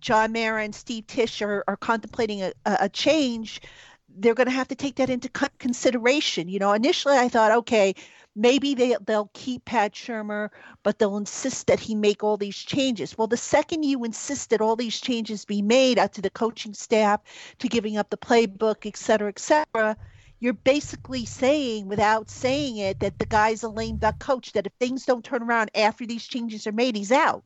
John 0.00 0.32
Mara 0.32 0.64
and 0.64 0.74
Steve 0.74 1.06
Tisch 1.06 1.42
are, 1.42 1.62
are 1.68 1.76
contemplating 1.76 2.42
a, 2.42 2.52
a 2.64 2.88
change, 2.88 3.60
they're 4.08 4.34
going 4.34 4.48
to 4.48 4.60
have 4.60 4.68
to 4.68 4.74
take 4.74 4.96
that 4.96 5.10
into 5.10 5.28
consideration. 5.58 6.48
You 6.48 6.58
know, 6.58 6.72
initially 6.72 7.18
I 7.18 7.28
thought, 7.28 7.52
okay, 7.52 7.94
maybe 8.34 8.74
they, 8.74 8.96
they'll 9.04 9.30
keep 9.34 9.66
Pat 9.66 9.92
Shurmur, 9.92 10.48
but 10.82 10.98
they'll 10.98 11.18
insist 11.18 11.66
that 11.66 11.80
he 11.80 11.94
make 11.94 12.24
all 12.24 12.38
these 12.38 12.56
changes. 12.56 13.18
Well, 13.18 13.28
the 13.28 13.36
second 13.36 13.82
you 13.82 14.04
insist 14.04 14.48
that 14.50 14.62
all 14.62 14.76
these 14.76 15.00
changes 15.00 15.44
be 15.44 15.60
made 15.60 15.98
out 15.98 16.14
to 16.14 16.22
the 16.22 16.30
coaching 16.30 16.72
staff, 16.72 17.20
to 17.58 17.68
giving 17.68 17.98
up 17.98 18.08
the 18.08 18.16
playbook, 18.16 18.86
et 18.86 18.96
cetera, 18.96 19.28
et 19.28 19.38
cetera, 19.38 19.96
you're 20.40 20.52
basically 20.52 21.24
saying, 21.24 21.88
without 21.88 22.30
saying 22.30 22.76
it, 22.76 23.00
that 23.00 23.18
the 23.18 23.26
guy's 23.26 23.62
a 23.62 23.68
lame 23.68 23.96
duck 23.96 24.18
coach, 24.18 24.52
that 24.52 24.66
if 24.66 24.72
things 24.74 25.04
don't 25.04 25.24
turn 25.24 25.42
around 25.42 25.70
after 25.74 26.06
these 26.06 26.26
changes 26.26 26.66
are 26.66 26.72
made, 26.72 26.96
he's 26.96 27.12
out. 27.12 27.44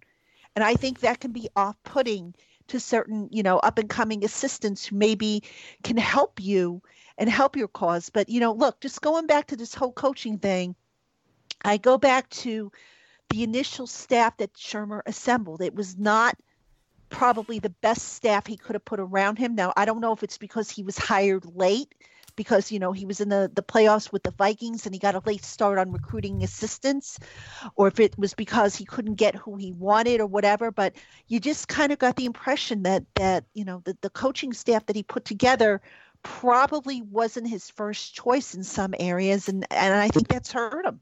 And 0.55 0.63
I 0.63 0.75
think 0.75 1.01
that 1.01 1.21
can 1.21 1.33
be 1.33 1.49
off 1.57 1.77
putting 1.85 2.35
to 2.69 2.79
certain, 2.79 3.29
you 3.33 3.43
know, 3.43 3.59
up 3.59 3.79
and 3.79 3.89
coming 3.89 4.25
assistants 4.25 4.87
who 4.87 4.97
maybe 4.97 5.43
can 5.83 5.97
help 5.97 6.41
you 6.41 6.83
and 7.17 7.31
help 7.31 7.57
your 7.57 7.69
cause. 7.69 8.11
But, 8.11 8.29
you 8.29 8.41
know, 8.41 8.53
look, 8.53 8.81
just 8.81 9.01
going 9.01 9.27
back 9.27 9.47
to 9.49 9.57
this 9.57 9.75
whole 9.75 9.93
coaching 9.93 10.39
thing, 10.39 10.75
I 11.65 11.79
go 11.79 11.97
back 11.97 12.29
to 12.31 12.71
the 13.31 13.43
initial 13.43 13.87
staff 13.87 14.37
that 14.37 14.53
Shurmur 14.55 15.01
assembled. 15.07 15.63
It 15.63 15.75
was 15.75 15.97
not 15.97 16.37
probably 17.09 17.59
the 17.59 17.71
best 17.71 18.15
staff 18.15 18.47
he 18.47 18.57
could 18.57 18.75
have 18.75 18.85
put 18.85 19.01
around 19.01 19.39
him. 19.39 19.55
Now, 19.55 19.73
I 19.77 19.87
don't 19.87 20.01
know 20.01 20.13
if 20.13 20.23
it's 20.23 20.39
because 20.39 20.71
he 20.71 20.83
was 20.83 20.99
hired 20.99 21.47
late 21.57 21.95
because 22.37 22.73
you 22.73 22.79
know 22.79 22.93
he 22.93 23.07
was 23.07 23.21
in 23.21 23.29
the 23.29 23.51
the 23.55 23.63
playoffs 23.63 24.13
with 24.13 24.23
the 24.23 24.31
Vikings 24.31 24.87
and 24.87 24.95
he 24.95 24.99
got 24.99 25.15
a 25.15 25.23
late 25.25 25.45
start 25.45 25.79
on 25.79 25.93
recruiting 25.93 26.43
assistants 26.43 27.19
or 27.77 27.89
if 27.89 28.01
it 28.01 28.19
was 28.19 28.35
because 28.35 28.77
he 28.77 28.85
couldn't 28.85 29.15
get 29.15 29.35
who 29.35 29.57
he 29.57 29.73
wanted 29.73 30.21
or 30.21 30.27
whatever 30.27 30.71
but 30.71 30.95
you 31.29 31.41
just 31.41 31.69
kind 31.69 31.93
of 31.93 31.99
got 31.99 32.17
the 32.17 32.27
impression 32.27 32.83
that 32.83 33.05
that 33.15 33.45
you 33.55 33.65
know 33.65 33.83
the, 33.85 33.97
the 34.01 34.11
coaching 34.11 34.53
staff 34.53 34.87
that 34.87 34.97
he 34.97 35.03
put 35.03 35.25
together 35.25 35.81
probably 36.23 37.03
wasn't 37.03 37.49
his 37.49 37.69
first 37.71 38.15
choice 38.15 38.55
in 38.55 38.65
some 38.65 38.95
areas 38.99 39.49
and 39.49 39.67
and 39.71 39.95
I 39.95 40.09
think 40.09 40.29
that's 40.29 40.53
hurt 40.53 40.87
him 40.87 41.01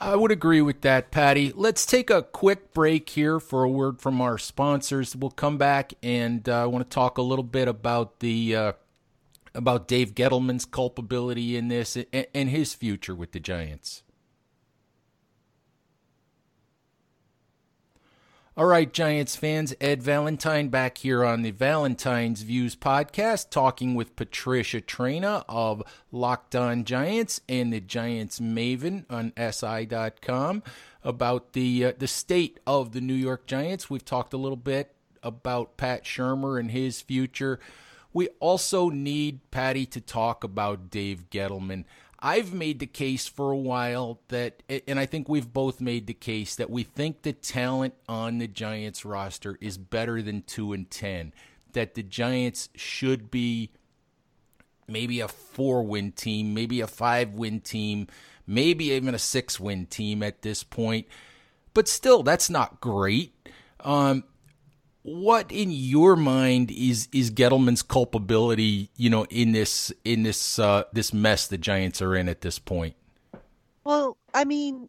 I 0.00 0.16
would 0.16 0.32
agree 0.32 0.60
with 0.60 0.80
that, 0.80 1.10
Patty. 1.10 1.52
Let's 1.54 1.86
take 1.86 2.10
a 2.10 2.22
quick 2.22 2.72
break 2.72 3.08
here 3.10 3.38
for 3.38 3.64
a 3.64 3.68
word 3.68 4.00
from 4.00 4.20
our 4.20 4.38
sponsors. 4.38 5.14
We'll 5.14 5.30
come 5.30 5.58
back 5.58 5.94
and 6.02 6.48
uh, 6.48 6.62
I 6.62 6.66
want 6.66 6.88
to 6.88 6.92
talk 6.92 7.18
a 7.18 7.22
little 7.22 7.44
bit 7.44 7.68
about 7.68 8.20
the 8.20 8.56
uh, 8.56 8.72
about 9.54 9.88
Dave 9.88 10.14
Gettleman's 10.14 10.64
culpability 10.64 11.56
in 11.56 11.68
this 11.68 11.96
and 12.12 12.50
his 12.50 12.74
future 12.74 13.14
with 13.14 13.32
the 13.32 13.40
Giants. 13.40 14.02
All 18.56 18.66
right, 18.66 18.92
Giants 18.92 19.34
fans, 19.34 19.74
Ed 19.80 20.00
Valentine 20.00 20.68
back 20.68 20.98
here 20.98 21.24
on 21.24 21.42
the 21.42 21.50
Valentine's 21.50 22.42
Views 22.42 22.76
podcast, 22.76 23.50
talking 23.50 23.96
with 23.96 24.14
Patricia 24.14 24.80
Traina 24.80 25.44
of 25.48 25.82
Locked 26.12 26.54
On 26.54 26.84
Giants 26.84 27.40
and 27.48 27.72
the 27.72 27.80
Giants 27.80 28.38
Maven 28.38 29.06
on 29.10 29.32
SI.com 29.36 30.62
about 31.02 31.52
the 31.52 31.86
uh, 31.86 31.92
the 31.98 32.06
state 32.06 32.60
of 32.64 32.92
the 32.92 33.00
New 33.00 33.14
York 33.14 33.46
Giants. 33.46 33.90
We've 33.90 34.04
talked 34.04 34.32
a 34.32 34.36
little 34.36 34.54
bit 34.54 34.94
about 35.20 35.76
Pat 35.76 36.04
Shurmur 36.04 36.60
and 36.60 36.70
his 36.70 37.00
future. 37.00 37.58
We 38.14 38.28
also 38.38 38.88
need 38.88 39.50
Patty 39.50 39.84
to 39.86 40.00
talk 40.00 40.44
about 40.44 40.88
Dave 40.88 41.28
Gettleman. 41.30 41.84
I've 42.20 42.54
made 42.54 42.78
the 42.78 42.86
case 42.86 43.26
for 43.26 43.50
a 43.50 43.56
while 43.56 44.20
that, 44.28 44.62
and 44.88 44.98
I 44.98 45.04
think 45.04 45.28
we've 45.28 45.52
both 45.52 45.80
made 45.80 46.06
the 46.06 46.14
case 46.14 46.54
that 46.56 46.70
we 46.70 46.84
think 46.84 47.20
the 47.20 47.34
talent 47.34 47.94
on 48.08 48.38
the 48.38 48.46
Giants 48.46 49.04
roster 49.04 49.58
is 49.60 49.76
better 49.76 50.22
than 50.22 50.42
2 50.42 50.72
and 50.72 50.90
10. 50.90 51.34
That 51.72 51.94
the 51.94 52.04
Giants 52.04 52.70
should 52.76 53.30
be 53.30 53.72
maybe 54.86 55.20
a 55.20 55.28
four 55.28 55.82
win 55.82 56.12
team, 56.12 56.54
maybe 56.54 56.80
a 56.80 56.86
five 56.86 57.34
win 57.34 57.60
team, 57.60 58.06
maybe 58.46 58.86
even 58.86 59.14
a 59.14 59.18
six 59.18 59.58
win 59.58 59.86
team 59.86 60.22
at 60.22 60.42
this 60.42 60.62
point. 60.62 61.06
But 61.74 61.88
still, 61.88 62.22
that's 62.22 62.48
not 62.48 62.80
great. 62.80 63.34
Um, 63.80 64.24
what 65.04 65.52
in 65.52 65.70
your 65.70 66.16
mind 66.16 66.70
is 66.70 67.08
is 67.12 67.30
Gettleman's 67.30 67.82
culpability, 67.82 68.90
you 68.96 69.10
know, 69.10 69.24
in 69.26 69.52
this 69.52 69.92
in 70.04 70.22
this 70.22 70.58
uh, 70.58 70.84
this 70.92 71.12
mess 71.12 71.46
the 71.46 71.58
Giants 71.58 72.00
are 72.00 72.16
in 72.16 72.28
at 72.28 72.40
this 72.40 72.58
point? 72.58 72.96
Well, 73.84 74.16
I 74.32 74.44
mean, 74.44 74.88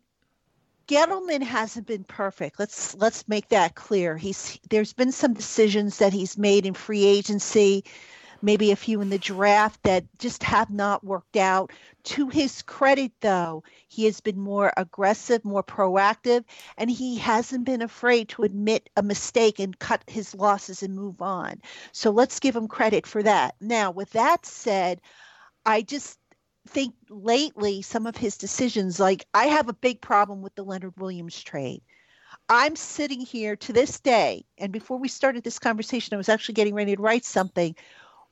Gettleman 0.87 1.43
hasn't 1.43 1.85
been 1.85 2.05
perfect. 2.05 2.59
Let's 2.59 2.95
let's 2.95 3.27
make 3.27 3.49
that 3.49 3.75
clear. 3.75 4.15
He's 4.15 4.57
there's 4.69 4.93
been 4.93 5.11
some 5.11 5.33
decisions 5.33 5.97
that 5.97 6.13
he's 6.13 6.37
made 6.37 6.65
in 6.65 6.75
free 6.75 7.03
agency 7.03 7.83
maybe 8.45 8.71
a 8.71 8.75
few 8.75 9.01
in 9.01 9.09
the 9.09 9.17
draft 9.17 9.81
that 9.83 10.05
just 10.19 10.43
have 10.43 10.69
not 10.69 11.03
worked 11.03 11.35
out. 11.35 11.71
To 12.03 12.29
his 12.29 12.61
credit, 12.61 13.11
though, 13.19 13.63
he 13.87 14.05
has 14.05 14.21
been 14.21 14.39
more 14.39 14.71
aggressive, 14.77 15.43
more 15.43 15.63
proactive, 15.63 16.43
and 16.77 16.89
he 16.89 17.17
hasn't 17.17 17.65
been 17.65 17.81
afraid 17.81 18.29
to 18.29 18.43
admit 18.43 18.89
a 18.95 19.01
mistake 19.01 19.59
and 19.59 19.77
cut 19.79 20.03
his 20.05 20.35
losses 20.35 20.83
and 20.83 20.95
move 20.95 21.21
on. 21.21 21.59
So 21.91 22.11
let's 22.11 22.39
give 22.39 22.55
him 22.55 22.67
credit 22.67 23.07
for 23.07 23.23
that. 23.23 23.55
Now, 23.59 23.89
with 23.89 24.11
that 24.11 24.45
said, 24.45 25.01
I 25.65 25.81
just 25.81 26.19
think 26.67 26.93
lately 27.09 27.81
some 27.81 28.05
of 28.05 28.15
his 28.15 28.37
decisions, 28.37 28.99
like 28.99 29.25
I 29.33 29.47
have 29.47 29.69
a 29.69 29.73
big 29.73 30.01
problem 30.01 30.43
with 30.43 30.53
the 30.53 30.63
Leonard 30.63 30.93
Williams 30.97 31.41
trade. 31.41 31.81
I'm 32.49 32.75
sitting 32.75 33.21
here 33.21 33.55
to 33.55 33.73
this 33.73 33.99
day, 33.99 34.45
and 34.59 34.71
before 34.71 34.99
we 34.99 35.07
started 35.07 35.43
this 35.43 35.57
conversation, 35.57 36.13
I 36.13 36.17
was 36.17 36.29
actually 36.29 36.53
getting 36.53 36.75
ready 36.75 36.95
to 36.95 37.01
write 37.01 37.25
something 37.25 37.75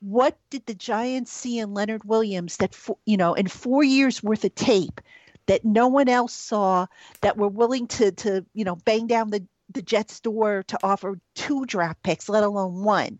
what 0.03 0.37
did 0.49 0.65
the 0.65 0.73
Giants 0.73 1.31
see 1.31 1.59
in 1.59 1.73
Leonard 1.73 2.03
Williams 2.03 2.57
that 2.57 2.77
you 3.05 3.15
know 3.15 3.33
in 3.33 3.47
four 3.47 3.83
years 3.83 4.21
worth 4.21 4.43
of 4.43 4.53
tape 4.55 4.99
that 5.45 5.63
no 5.63 5.87
one 5.87 6.09
else 6.09 6.33
saw 6.33 6.87
that 7.21 7.37
were 7.37 7.47
willing 7.47 7.87
to 7.87 8.11
to 8.11 8.45
you 8.53 8.65
know 8.65 8.75
bang 8.75 9.07
down 9.07 9.29
the 9.29 9.45
the 9.69 9.81
Jets 9.81 10.19
door 10.19 10.63
to 10.67 10.77
offer 10.83 11.19
two 11.35 11.65
draft 11.65 12.03
picks, 12.03 12.29
let 12.29 12.43
alone 12.43 12.83
one. 12.83 13.17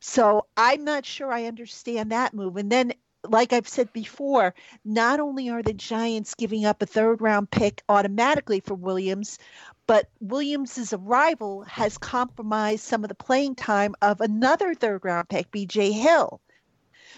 So 0.00 0.46
I'm 0.56 0.84
not 0.84 1.04
sure 1.04 1.32
I 1.32 1.44
understand 1.44 2.12
that 2.12 2.34
move. 2.34 2.56
And 2.56 2.70
then 2.70 2.92
like 3.30 3.52
I've 3.52 3.68
said 3.68 3.92
before, 3.92 4.54
not 4.84 5.20
only 5.20 5.48
are 5.50 5.62
the 5.62 5.72
Giants 5.72 6.34
giving 6.34 6.64
up 6.64 6.82
a 6.82 6.86
third 6.86 7.20
round 7.20 7.50
pick 7.50 7.82
automatically 7.88 8.60
for 8.60 8.74
Williams, 8.74 9.38
but 9.86 10.08
Williams's 10.20 10.92
arrival 10.92 11.62
has 11.62 11.98
compromised 11.98 12.84
some 12.84 13.04
of 13.04 13.08
the 13.08 13.14
playing 13.14 13.54
time 13.54 13.94
of 14.02 14.20
another 14.20 14.74
third 14.74 15.04
round 15.04 15.28
pick, 15.28 15.50
BJ 15.50 15.92
Hill. 15.92 16.40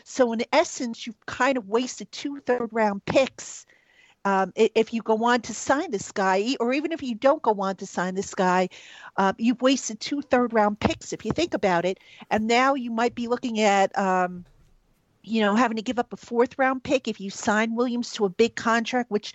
So 0.05 0.33
in 0.33 0.43
essence, 0.53 1.07
you've 1.07 1.27
kind 1.27 1.59
of 1.59 1.69
wasted 1.69 2.11
two 2.13 2.41
third 2.41 2.69
round 2.73 3.05
picks. 3.05 3.67
Um, 4.25 4.53
if 4.55 4.93
you 4.93 5.01
go 5.01 5.25
on 5.25 5.41
to 5.43 5.55
sign 5.55 5.91
this 5.91 6.13
guy, 6.13 6.57
or 6.61 6.73
even 6.73 6.93
if 6.93 7.03
you 7.03 7.15
don't 7.15 7.41
go 7.41 7.61
on 7.61 7.77
to 7.77 7.87
sign 7.87 8.15
this 8.15 8.35
guy, 8.35 8.69
uh, 9.17 9.33
you've 9.39 9.63
wasted 9.63 10.01
two 10.01 10.21
third 10.21 10.53
round 10.53 10.79
picks 10.81 11.13
if 11.13 11.25
you 11.25 11.33
think 11.33 11.55
about 11.55 11.85
it. 11.85 11.99
And 12.31 12.47
now 12.47 12.75
you 12.75 12.91
might 12.91 13.15
be 13.15 13.29
looking 13.29 13.61
at, 13.61 13.97
um, 13.97 14.45
you 15.23 15.41
know, 15.41 15.55
having 15.55 15.77
to 15.77 15.83
give 15.83 15.99
up 15.99 16.13
a 16.13 16.17
fourth 16.17 16.59
round 16.59 16.83
pick 16.83 17.09
if 17.09 17.21
you 17.21 17.31
sign 17.31 17.75
Williams 17.75 18.13
to 18.15 18.25
a 18.25 18.31
big 18.31 18.55
contract, 18.55 19.11
which 19.11 19.35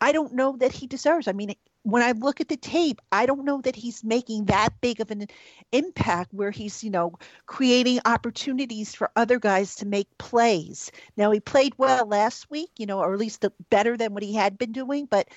I 0.00 0.12
don't 0.12 0.34
know 0.34 0.56
that 0.58 0.72
he 0.72 0.86
deserves. 0.86 1.28
I 1.28 1.32
mean, 1.32 1.54
when 1.82 2.02
I 2.02 2.12
look 2.12 2.40
at 2.40 2.48
the 2.48 2.56
tape, 2.56 3.00
I 3.12 3.26
don't 3.26 3.44
know 3.44 3.60
that 3.62 3.76
he's 3.76 4.04
making 4.04 4.46
that 4.46 4.70
big 4.80 5.00
of 5.00 5.10
an 5.10 5.26
impact 5.72 6.34
where 6.34 6.50
he's, 6.50 6.84
you 6.84 6.90
know, 6.90 7.18
creating 7.46 8.00
opportunities 8.04 8.94
for 8.94 9.10
other 9.16 9.38
guys 9.38 9.76
to 9.76 9.86
make 9.86 10.18
plays. 10.18 10.92
Now, 11.16 11.30
he 11.30 11.40
played 11.40 11.74
well 11.78 12.06
last 12.06 12.50
week, 12.50 12.70
you 12.76 12.86
know, 12.86 12.98
or 12.98 13.12
at 13.12 13.18
least 13.18 13.44
better 13.70 13.96
than 13.96 14.12
what 14.12 14.22
he 14.22 14.34
had 14.34 14.58
been 14.58 14.72
doing, 14.72 15.06
but 15.06 15.28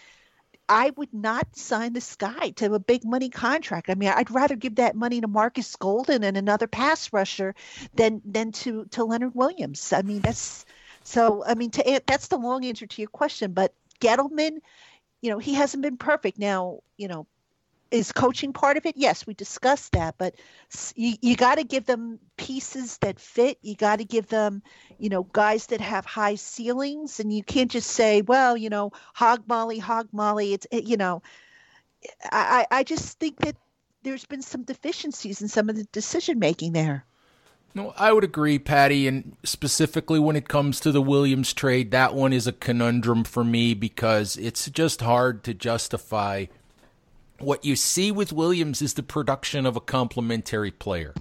I 0.72 0.92
would 0.96 1.14
not 1.14 1.54
sign 1.58 1.92
this 1.92 2.16
guy 2.16 2.52
to 2.52 2.74
a 2.74 2.80
big 2.80 3.04
money 3.04 3.28
contract. 3.30 3.90
I 3.90 3.96
mean, 3.96 4.08
I'd 4.08 4.32
rather 4.32 4.56
give 4.56 4.76
that 4.76 4.96
money 4.96 5.20
to 5.20 5.28
Marcus 5.28 5.76
Golden 5.76 6.24
and 6.24 6.38
another 6.38 6.66
pass 6.66 7.12
rusher 7.12 7.56
than 7.94 8.22
than 8.24 8.54
to 8.54 8.86
to 8.92 9.04
Leonard 9.04 9.36
Williams. 9.36 9.92
I 9.92 10.02
mean, 10.02 10.22
that's 10.22 10.66
so. 11.04 11.44
I 11.46 11.56
mean, 11.56 11.72
to 11.72 12.02
that's 12.08 12.28
the 12.28 12.38
long 12.38 12.64
answer 12.64 12.88
to 12.88 13.02
your 13.02 13.10
question. 13.10 13.52
But 13.52 13.74
Gettleman, 14.00 14.60
you 15.22 15.30
know, 15.30 15.40
he 15.40 15.56
hasn't 15.56 15.84
been 15.84 15.98
perfect. 15.98 16.40
Now, 16.40 16.80
you 16.96 17.10
know, 17.10 17.28
is 17.92 18.12
coaching 18.12 18.54
part 18.54 18.78
of 18.78 18.86
it? 18.86 18.96
Yes, 18.98 19.28
we 19.28 19.34
discussed 19.34 19.92
that, 19.92 20.16
but 20.18 20.36
you, 20.96 21.16
you 21.22 21.36
got 21.36 21.56
to 21.56 21.64
give 21.64 21.86
them 21.86 22.20
pieces 22.38 22.98
that 23.00 23.20
fit. 23.20 23.58
You 23.62 23.76
got 23.76 24.00
to 24.00 24.06
give 24.06 24.28
them, 24.28 24.64
you 24.98 25.10
know, 25.10 25.24
guys 25.24 25.68
that 25.68 25.82
have 25.82 26.06
high 26.06 26.36
ceilings, 26.36 27.20
and 27.20 27.32
you 27.32 27.44
can't 27.44 27.70
just 27.70 27.92
say, 27.92 28.22
well, 28.22 28.56
you 28.56 28.70
know, 28.70 28.92
hog 29.14 29.44
molly, 29.48 29.78
hog 29.78 30.08
molly. 30.12 30.54
It's, 30.54 30.68
it, 30.72 30.86
you 30.86 30.98
know, 30.98 31.22
I, 32.32 32.66
I 32.72 32.84
just 32.84 33.20
think 33.20 33.38
that 33.40 33.56
there's 34.04 34.26
been 34.26 34.42
some 34.42 34.64
deficiencies 34.64 35.42
in 35.42 35.48
some 35.48 35.70
of 35.70 35.76
the 35.76 35.84
decision 35.92 36.40
making 36.40 36.74
there. 36.74 37.06
No, 37.74 37.94
I 37.98 38.12
would 38.12 38.24
agree, 38.24 38.60
Patty. 38.60 39.08
And 39.08 39.38
specifically 39.44 40.20
when 40.20 40.36
it 40.36 40.50
comes 40.50 40.80
to 40.82 40.92
the 40.92 41.02
Williams 41.02 41.54
trade, 41.54 41.92
that 41.92 42.14
one 42.14 42.34
is 42.34 42.48
a 42.48 42.52
conundrum 42.52 43.24
for 43.24 43.44
me 43.44 43.74
because 43.74 44.36
it's 44.38 44.70
just 44.70 45.02
hard 45.02 45.44
to 45.46 45.54
justify. 45.54 46.46
What 47.42 47.66
you 47.66 47.76
see 47.76 48.12
with 48.12 48.32
Williams 48.32 48.82
is 48.82 48.94
the 48.94 49.04
production 49.04 49.66
of 49.66 49.76
a 49.76 49.82
complementary 49.82 50.72
player. 50.72 51.14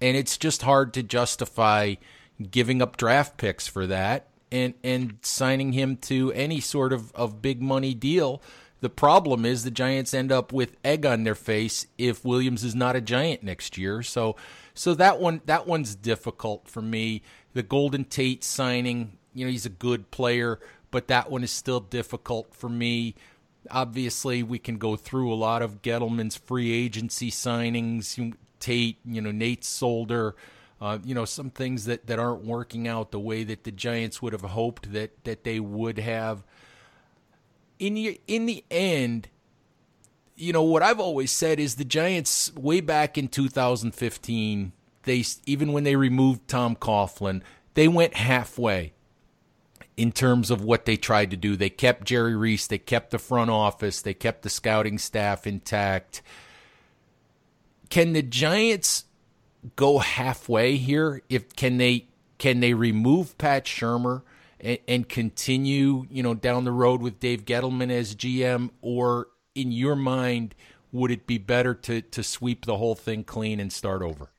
And 0.00 0.16
it's 0.16 0.38
just 0.38 0.62
hard 0.62 0.94
to 0.94 1.02
justify 1.02 1.96
giving 2.50 2.82
up 2.82 2.96
draft 2.96 3.36
picks 3.36 3.66
for 3.66 3.86
that 3.86 4.28
and, 4.52 4.74
and 4.84 5.18
signing 5.22 5.72
him 5.72 5.96
to 5.96 6.32
any 6.32 6.60
sort 6.60 6.92
of, 6.92 7.12
of 7.14 7.42
big 7.42 7.60
money 7.62 7.94
deal. 7.94 8.42
The 8.80 8.90
problem 8.90 9.44
is 9.44 9.64
the 9.64 9.70
Giants 9.70 10.14
end 10.14 10.30
up 10.30 10.52
with 10.52 10.76
egg 10.84 11.06
on 11.06 11.24
their 11.24 11.34
face 11.34 11.86
if 11.98 12.24
Williams 12.24 12.62
is 12.62 12.74
not 12.74 12.94
a 12.94 13.00
Giant 13.00 13.42
next 13.42 13.78
year. 13.78 14.02
So 14.02 14.36
so 14.74 14.94
that 14.94 15.18
one 15.18 15.40
that 15.46 15.66
one's 15.66 15.94
difficult 15.94 16.68
for 16.68 16.82
me. 16.82 17.22
The 17.54 17.62
Golden 17.62 18.04
Tate 18.04 18.44
signing, 18.44 19.16
you 19.34 19.46
know, 19.46 19.50
he's 19.50 19.64
a 19.64 19.70
good 19.70 20.10
player, 20.10 20.60
but 20.90 21.08
that 21.08 21.30
one 21.30 21.42
is 21.42 21.50
still 21.50 21.80
difficult 21.80 22.54
for 22.54 22.68
me. 22.68 23.14
Obviously, 23.70 24.42
we 24.42 24.58
can 24.58 24.78
go 24.78 24.96
through 24.96 25.32
a 25.32 25.34
lot 25.34 25.62
of 25.62 25.82
Gettleman's 25.82 26.36
free 26.36 26.72
agency 26.72 27.30
signings. 27.30 28.34
Tate, 28.58 28.98
you 29.04 29.20
know, 29.20 29.32
Nate 29.32 29.64
Solder, 29.64 30.34
uh, 30.80 30.98
you 31.04 31.14
know, 31.14 31.24
some 31.24 31.50
things 31.50 31.84
that, 31.84 32.06
that 32.06 32.18
aren't 32.18 32.44
working 32.44 32.88
out 32.88 33.10
the 33.10 33.20
way 33.20 33.44
that 33.44 33.64
the 33.64 33.70
Giants 33.70 34.22
would 34.22 34.32
have 34.32 34.42
hoped 34.42 34.92
that, 34.92 35.24
that 35.24 35.44
they 35.44 35.60
would 35.60 35.98
have. 35.98 36.42
In 37.78 37.94
the, 37.94 38.20
in 38.26 38.46
the 38.46 38.64
end, 38.70 39.28
you 40.36 40.52
know 40.52 40.62
what 40.62 40.82
I've 40.82 41.00
always 41.00 41.32
said 41.32 41.58
is 41.58 41.74
the 41.74 41.84
Giants 41.84 42.54
way 42.54 42.80
back 42.80 43.18
in 43.18 43.28
2015 43.28 44.72
they 45.02 45.24
even 45.46 45.72
when 45.72 45.84
they 45.84 45.96
removed 45.96 46.46
Tom 46.46 46.76
Coughlin 46.76 47.42
they 47.74 47.88
went 47.88 48.14
halfway 48.14 48.92
in 49.96 50.12
terms 50.12 50.50
of 50.50 50.62
what 50.62 50.84
they 50.84 50.96
tried 50.96 51.30
to 51.30 51.36
do. 51.36 51.56
They 51.56 51.70
kept 51.70 52.04
Jerry 52.04 52.36
Reese. 52.36 52.66
They 52.66 52.78
kept 52.78 53.10
the 53.10 53.18
front 53.18 53.50
office. 53.50 54.02
They 54.02 54.14
kept 54.14 54.42
the 54.42 54.50
scouting 54.50 54.98
staff 54.98 55.46
intact. 55.46 56.22
Can 57.88 58.12
the 58.12 58.22
Giants 58.22 59.04
go 59.76 59.98
halfway 59.98 60.76
here? 60.76 61.22
If 61.28 61.56
can 61.56 61.78
they 61.78 62.06
can 62.38 62.60
they 62.60 62.74
remove 62.74 63.38
Pat 63.38 63.64
Shurmur 63.64 64.22
and, 64.60 64.78
and 64.86 65.08
continue 65.08 66.06
you 66.10 66.22
know 66.22 66.34
down 66.34 66.64
the 66.64 66.72
road 66.72 67.00
with 67.00 67.20
Dave 67.20 67.44
Gettleman 67.44 67.90
as 67.90 68.14
GM 68.14 68.70
or 68.82 69.28
in 69.54 69.72
your 69.72 69.96
mind, 69.96 70.54
would 70.92 71.10
it 71.10 71.26
be 71.26 71.38
better 71.38 71.74
to 71.74 72.02
to 72.02 72.22
sweep 72.22 72.66
the 72.66 72.76
whole 72.76 72.94
thing 72.94 73.24
clean 73.24 73.60
and 73.60 73.72
start 73.72 74.02
over? 74.02 74.30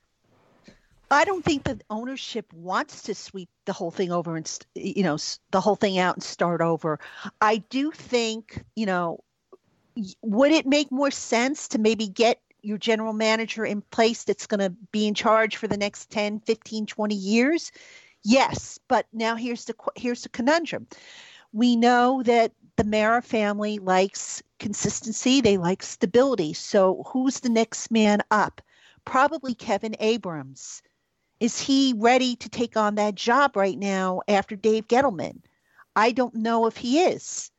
I 1.10 1.24
don't 1.24 1.44
think 1.44 1.64
the 1.64 1.80
ownership 1.90 2.52
wants 2.54 3.04
to 3.04 3.16
sweep 3.16 3.50
the 3.66 3.74
whole 3.74 3.92
thing 3.92 4.12
over 4.12 4.36
and 4.36 4.60
you 4.76 5.04
know 5.04 5.18
the 5.52 5.62
whole 5.62 5.76
thing 5.76 5.98
out 5.98 6.16
and 6.16 6.24
start 6.24 6.62
over. 6.62 7.00
I 7.42 7.58
do 7.70 7.92
think 7.92 8.64
you 8.76 8.86
know 8.86 9.24
would 10.22 10.52
it 10.52 10.66
make 10.66 10.92
more 10.92 11.12
sense 11.12 11.70
to 11.70 11.80
maybe 11.80 12.08
get 12.08 12.40
your 12.62 12.78
general 12.78 13.14
manager 13.14 13.66
in 13.66 13.82
place 13.82 14.24
that's 14.24 14.48
going 14.48 14.60
to 14.60 14.76
be 14.92 15.08
in 15.08 15.14
charge 15.14 15.56
for 15.56 15.68
the 15.68 15.78
next 15.78 16.10
10 16.10 16.40
15 16.42 16.86
20 16.86 17.16
years 17.16 17.72
yes 18.24 18.80
but 18.88 19.06
now 19.14 19.36
here's 19.36 19.66
the 19.66 19.76
here's 19.96 20.24
the 20.24 20.30
conundrum 20.30 20.88
we 21.54 21.76
know 21.76 22.22
that 22.24 22.52
the 22.78 22.84
Mara 22.84 23.24
family 23.24 23.80
likes 23.80 24.44
consistency, 24.60 25.42
they 25.42 25.58
like 25.58 25.82
stability. 25.82 26.54
So, 26.54 27.04
who's 27.08 27.40
the 27.40 27.50
next 27.50 27.90
man 27.90 28.22
up? 28.30 28.62
Probably 29.04 29.56
Kevin 29.56 29.96
Abrams. 30.00 30.84
Is 31.40 31.60
he 31.60 31.94
ready 31.98 32.36
to 32.38 32.50
take 32.50 32.78
on 32.78 32.96
that 32.96 33.16
job 33.16 33.56
right 33.56 33.78
now 33.78 34.22
after 34.28 34.56
Dave 34.56 34.88
Gettleman? 34.88 35.42
I 35.96 36.12
don't 36.12 36.36
know 36.36 36.66
if 36.68 36.78
he 36.78 37.02
is. 37.02 37.52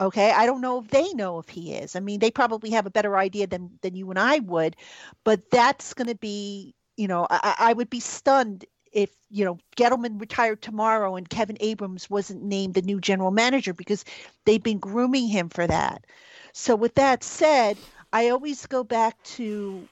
Okay, 0.00 0.32
I 0.32 0.46
don't 0.46 0.60
know 0.60 0.80
if 0.80 0.88
they 0.88 1.12
know 1.12 1.38
if 1.38 1.48
he 1.48 1.74
is. 1.74 1.94
I 1.94 2.00
mean, 2.00 2.18
they 2.18 2.30
probably 2.30 2.70
have 2.70 2.86
a 2.86 2.90
better 2.90 3.16
idea 3.16 3.46
than 3.46 3.78
than 3.82 3.94
you 3.94 4.10
and 4.10 4.18
I 4.18 4.40
would, 4.40 4.76
but 5.24 5.50
that's 5.50 5.94
going 5.94 6.08
to 6.08 6.16
be, 6.16 6.74
you 6.96 7.06
know, 7.06 7.26
I, 7.30 7.54
I 7.58 7.72
would 7.72 7.88
be 7.88 8.00
stunned 8.00 8.64
if 8.92 9.10
you 9.30 9.44
know 9.44 9.58
Gettleman 9.76 10.20
retired 10.20 10.60
tomorrow 10.60 11.16
and 11.16 11.28
Kevin 11.28 11.56
Abrams 11.60 12.10
wasn't 12.10 12.42
named 12.42 12.74
the 12.74 12.82
new 12.82 13.00
general 13.00 13.30
manager 13.30 13.72
because 13.72 14.04
they've 14.44 14.62
been 14.62 14.78
grooming 14.78 15.28
him 15.28 15.48
for 15.48 15.66
that. 15.66 16.04
So 16.52 16.74
with 16.76 16.94
that 16.96 17.22
said, 17.22 17.78
I 18.12 18.28
always 18.28 18.66
go 18.66 18.84
back 18.84 19.22
to 19.36 19.88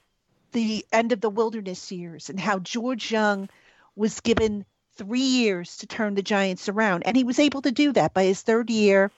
the 0.51 0.85
end 0.91 1.11
of 1.11 1.21
the 1.21 1.29
wilderness 1.29 1.91
years 1.91 2.29
and 2.29 2.39
how 2.39 2.59
George 2.59 3.11
Young 3.11 3.49
was 3.95 4.19
given 4.19 4.65
3 4.97 5.19
years 5.19 5.77
to 5.77 5.87
turn 5.87 6.15
the 6.15 6.21
Giants 6.21 6.69
around 6.69 7.03
and 7.03 7.15
he 7.15 7.23
was 7.23 7.39
able 7.39 7.61
to 7.61 7.71
do 7.71 7.93
that 7.93 8.13
by 8.13 8.23
his 8.23 8.41
third 8.41 8.69
year. 8.69 9.11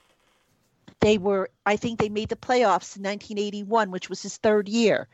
They 1.00 1.18
were 1.18 1.50
I 1.66 1.76
think 1.76 2.00
they 2.00 2.10
made 2.10 2.30
the 2.30 2.36
playoffs 2.36 2.96
in 2.96 3.04
1981, 3.04 3.92
which 3.92 4.10
was 4.10 4.22
his 4.22 4.38
third 4.38 4.70
year. 4.70 5.08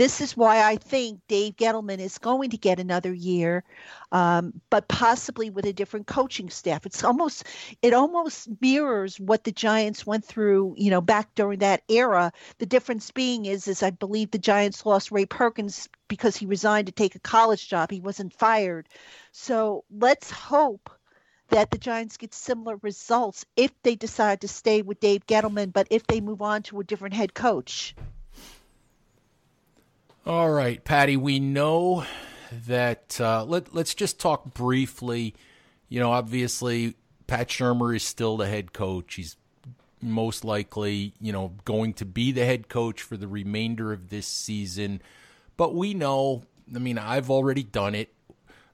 This 0.00 0.22
is 0.22 0.34
why 0.34 0.62
I 0.62 0.76
think 0.76 1.20
Dave 1.28 1.56
Gettleman 1.56 1.98
is 1.98 2.16
going 2.16 2.48
to 2.48 2.56
get 2.56 2.80
another 2.80 3.12
year, 3.12 3.64
um, 4.12 4.58
but 4.70 4.88
possibly 4.88 5.50
with 5.50 5.66
a 5.66 5.74
different 5.74 6.06
coaching 6.06 6.48
staff. 6.48 6.86
It's 6.86 7.04
almost 7.04 7.44
it 7.82 7.92
almost 7.92 8.48
mirrors 8.62 9.20
what 9.20 9.44
the 9.44 9.52
Giants 9.52 10.06
went 10.06 10.24
through, 10.24 10.74
you 10.78 10.90
know, 10.90 11.02
back 11.02 11.34
during 11.34 11.58
that 11.58 11.82
era. 11.90 12.32
The 12.56 12.64
difference 12.64 13.10
being 13.10 13.44
is, 13.44 13.68
is 13.68 13.82
I 13.82 13.90
believe 13.90 14.30
the 14.30 14.38
Giants 14.38 14.86
lost 14.86 15.12
Ray 15.12 15.26
Perkins 15.26 15.86
because 16.08 16.34
he 16.34 16.46
resigned 16.46 16.86
to 16.86 16.92
take 16.92 17.14
a 17.14 17.20
college 17.20 17.68
job. 17.68 17.90
He 17.90 18.00
wasn't 18.00 18.32
fired. 18.32 18.88
So 19.32 19.84
let's 19.90 20.30
hope 20.30 20.88
that 21.50 21.70
the 21.70 21.76
Giants 21.76 22.16
get 22.16 22.32
similar 22.32 22.78
results 22.80 23.44
if 23.54 23.70
they 23.82 23.96
decide 23.96 24.40
to 24.40 24.48
stay 24.48 24.80
with 24.80 24.98
Dave 24.98 25.26
Gettleman, 25.26 25.74
but 25.74 25.88
if 25.90 26.06
they 26.06 26.22
move 26.22 26.40
on 26.40 26.62
to 26.62 26.80
a 26.80 26.84
different 26.84 27.16
head 27.16 27.34
coach. 27.34 27.94
All 30.26 30.50
right, 30.50 30.84
Patty, 30.84 31.16
we 31.16 31.40
know 31.40 32.04
that 32.66 33.18
uh, 33.18 33.42
let, 33.44 33.74
let's 33.74 33.94
just 33.94 34.20
talk 34.20 34.52
briefly. 34.52 35.34
You 35.88 35.98
know, 35.98 36.12
obviously, 36.12 36.94
Pat 37.26 37.48
Shurmur 37.48 37.96
is 37.96 38.02
still 38.02 38.36
the 38.36 38.46
head 38.46 38.74
coach. 38.74 39.14
He's 39.14 39.36
most 40.02 40.44
likely, 40.44 41.14
you 41.20 41.32
know, 41.32 41.54
going 41.64 41.94
to 41.94 42.04
be 42.04 42.32
the 42.32 42.44
head 42.44 42.68
coach 42.68 43.00
for 43.00 43.16
the 43.16 43.28
remainder 43.28 43.94
of 43.94 44.10
this 44.10 44.26
season. 44.26 45.00
But 45.56 45.74
we 45.74 45.94
know, 45.94 46.44
I 46.74 46.78
mean, 46.78 46.98
I've 46.98 47.30
already 47.30 47.62
done 47.62 47.94
it. 47.94 48.12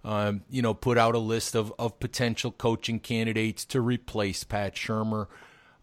Um, 0.04 0.42
you 0.50 0.62
know, 0.62 0.74
put 0.74 0.98
out 0.98 1.14
a 1.14 1.20
list 1.20 1.54
of, 1.54 1.72
of 1.78 2.00
potential 2.00 2.50
coaching 2.50 2.98
candidates 2.98 3.64
to 3.66 3.80
replace 3.80 4.42
Pat 4.42 4.74
Shurmur. 4.74 5.28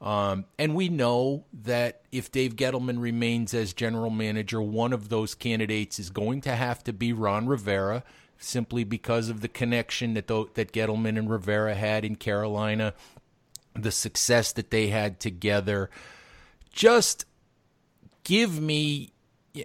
Um, 0.03 0.43
and 0.59 0.75
we 0.75 0.89
know 0.89 1.45
that 1.63 2.01
if 2.11 2.29
Dave 2.29 2.57
Gettleman 2.57 2.99
remains 2.99 3.53
as 3.53 3.71
general 3.71 4.09
manager, 4.09 4.61
one 4.61 4.91
of 4.91 5.07
those 5.07 5.33
candidates 5.33 5.97
is 5.97 6.09
going 6.09 6.41
to 6.41 6.53
have 6.53 6.83
to 6.83 6.91
be 6.91 7.13
Ron 7.13 7.47
Rivera, 7.47 8.03
simply 8.37 8.83
because 8.83 9.29
of 9.29 9.39
the 9.39 9.47
connection 9.47 10.13
that 10.15 10.27
that 10.27 10.73
Gettleman 10.73 11.17
and 11.17 11.29
Rivera 11.29 11.73
had 11.73 12.03
in 12.03 12.17
Carolina, 12.17 12.93
the 13.75 13.91
success 13.91 14.51
that 14.51 14.71
they 14.71 14.87
had 14.87 15.21
together. 15.21 15.89
Just 16.73 17.25
give 18.25 18.59
me, 18.59 19.13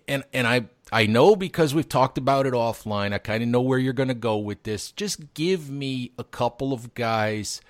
and 0.07 0.22
and 0.33 0.46
I 0.46 0.66
I 0.92 1.07
know 1.07 1.35
because 1.35 1.74
we've 1.74 1.88
talked 1.88 2.16
about 2.16 2.46
it 2.46 2.55
offline. 2.55 3.12
I 3.12 3.18
kind 3.18 3.42
of 3.42 3.48
know 3.48 3.61
where 3.61 3.79
you're 3.79 3.92
going 3.92 4.07
to 4.07 4.14
go 4.14 4.37
with 4.37 4.62
this. 4.62 4.92
Just 4.92 5.35
give 5.35 5.68
me 5.68 6.12
a 6.16 6.22
couple 6.22 6.72
of 6.72 6.94
guys 6.94 7.61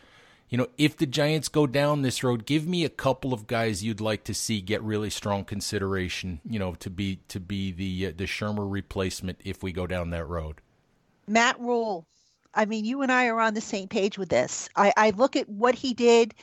you 0.48 0.56
know, 0.56 0.68
if 0.78 0.96
the 0.96 1.06
Giants 1.06 1.48
go 1.48 1.66
down 1.66 2.02
this 2.02 2.24
road, 2.24 2.46
give 2.46 2.66
me 2.66 2.84
a 2.84 2.88
couple 2.88 3.32
of 3.32 3.46
guys 3.46 3.84
you'd 3.84 4.00
like 4.00 4.24
to 4.24 4.34
see 4.34 4.60
get 4.60 4.82
really 4.82 5.10
strong 5.10 5.44
consideration, 5.44 6.40
you 6.48 6.58
know, 6.58 6.74
to 6.76 6.90
be 6.90 7.20
to 7.28 7.38
be 7.38 7.70
the 7.72 8.06
uh, 8.06 8.12
the 8.16 8.24
Shurmur 8.24 8.70
replacement 8.70 9.40
if 9.44 9.62
we 9.62 9.72
go 9.72 9.86
down 9.86 10.10
that 10.10 10.26
road. 10.26 10.60
Matt 11.26 11.60
Rhule. 11.60 12.06
I 12.54 12.64
mean, 12.64 12.86
you 12.86 13.02
and 13.02 13.12
I 13.12 13.26
are 13.26 13.40
on 13.40 13.54
the 13.54 13.60
same 13.60 13.88
page 13.88 14.16
with 14.16 14.30
this. 14.30 14.68
I, 14.74 14.92
I 14.96 15.10
look 15.10 15.36
at 15.36 15.48
what 15.48 15.74
he 15.74 15.92
did 15.92 16.34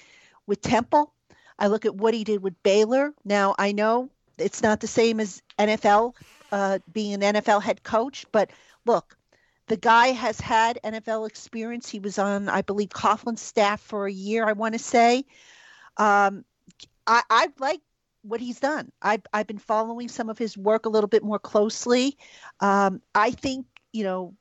with 0.45 0.61
Temple. 0.61 1.11
I 1.57 1.67
look 1.67 1.83
at 1.83 1.95
what 1.95 2.13
he 2.13 2.23
did 2.23 2.43
with 2.43 2.61
Baylor. 2.61 3.13
Now 3.25 3.55
I 3.57 3.71
know 3.71 4.09
it's 4.37 4.61
not 4.61 4.81
the 4.81 4.87
same 4.87 5.19
as 5.19 5.41
NFL 5.57 6.13
uh, 6.51 6.79
being 6.93 7.23
an 7.23 7.33
NFL 7.33 7.63
head 7.63 7.83
coach, 7.83 8.25
but 8.31 8.51
look, 8.85 9.17
the 9.67 9.77
guy 9.77 10.07
has 10.07 10.39
had 10.39 10.79
NFL 10.83 11.27
experience. 11.27 11.89
He 11.89 11.99
was 11.99 12.19
on, 12.19 12.49
I 12.49 12.61
believe, 12.61 12.89
Coughlin's 12.89 13.41
staff 13.41 13.81
for 13.81 14.05
a 14.05 14.11
year, 14.11 14.45
I 14.45 14.53
want 14.53 14.73
to 14.73 14.79
say. 14.79 15.25
Um, 15.97 16.45
I, 17.07 17.23
I 17.29 17.47
like 17.59 17.81
what 18.21 18.39
he's 18.39 18.59
done. 18.59 18.91
I've, 19.01 19.21
I've 19.33 19.47
been 19.47 19.57
following 19.57 20.07
some 20.07 20.29
of 20.29 20.37
his 20.37 20.57
work 20.57 20.85
a 20.85 20.89
little 20.89 21.07
bit 21.07 21.23
more 21.23 21.39
closely. 21.39 22.17
Um, 22.59 23.01
I 23.13 23.31
think, 23.31 23.65
you 23.91 24.03
know, 24.03 24.33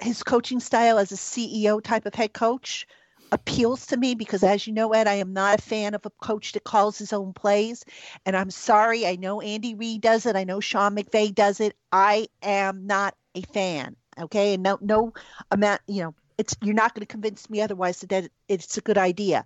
his 0.00 0.22
coaching 0.22 0.60
style 0.60 0.98
as 0.98 1.12
a 1.12 1.16
CEO 1.16 1.82
type 1.82 2.06
of 2.06 2.14
head 2.14 2.32
coach 2.32 2.86
appeals 3.32 3.86
to 3.86 3.96
me 3.96 4.14
because 4.14 4.42
as 4.42 4.66
you 4.66 4.74
know 4.74 4.92
ed 4.92 5.08
i 5.08 5.14
am 5.14 5.32
not 5.32 5.58
a 5.58 5.62
fan 5.62 5.94
of 5.94 6.04
a 6.04 6.10
coach 6.22 6.52
that 6.52 6.64
calls 6.64 6.98
his 6.98 7.14
own 7.14 7.32
plays 7.32 7.82
and 8.26 8.36
i'm 8.36 8.50
sorry 8.50 9.06
i 9.06 9.16
know 9.16 9.40
andy 9.40 9.74
reid 9.74 10.02
does 10.02 10.26
it 10.26 10.36
i 10.36 10.44
know 10.44 10.60
sean 10.60 10.94
mcvay 10.94 11.34
does 11.34 11.58
it 11.58 11.74
i 11.92 12.28
am 12.42 12.86
not 12.86 13.14
a 13.34 13.40
fan 13.40 13.96
okay? 14.18 14.54
And 14.54 14.62
no 14.62 14.78
no 14.80 15.12
amount 15.50 15.80
you 15.86 16.02
know 16.02 16.14
it's 16.38 16.56
you're 16.62 16.74
not 16.74 16.94
going 16.94 17.00
to 17.00 17.06
convince 17.06 17.48
me 17.50 17.60
otherwise 17.60 18.00
that 18.00 18.30
it's 18.48 18.78
a 18.78 18.80
good 18.80 18.98
idea. 18.98 19.44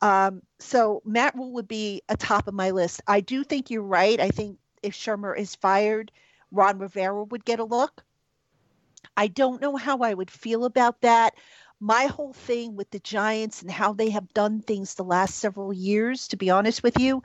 Um, 0.00 0.42
so 0.58 1.02
matt 1.04 1.34
rhule 1.34 1.52
would 1.54 1.68
be 1.68 2.02
a 2.08 2.16
top 2.16 2.48
of 2.48 2.54
my 2.54 2.70
list. 2.70 3.02
I 3.06 3.20
do 3.20 3.44
think 3.44 3.70
you're 3.70 3.82
right. 3.82 4.20
I 4.20 4.28
think 4.28 4.58
if 4.82 4.94
shurmur 4.94 5.36
is 5.36 5.54
fired 5.54 6.12
ron 6.50 6.78
rivera 6.78 7.24
would 7.24 7.44
get 7.44 7.60
a 7.60 7.64
look. 7.64 8.02
I 9.16 9.26
don't 9.26 9.60
know 9.60 9.76
how 9.76 9.98
i 9.98 10.14
would 10.14 10.30
feel 10.30 10.64
about 10.64 11.00
that. 11.02 11.34
My 11.80 12.06
whole 12.06 12.32
thing 12.32 12.74
with 12.74 12.90
the 12.90 12.98
giants 12.98 13.62
and 13.62 13.70
how 13.70 13.92
they 13.92 14.10
have 14.10 14.32
done 14.34 14.60
things 14.60 14.94
the 14.94 15.04
last 15.04 15.36
several 15.36 15.72
years 15.72 16.28
to 16.28 16.36
be 16.36 16.50
honest 16.50 16.82
with 16.82 16.98
you 16.98 17.22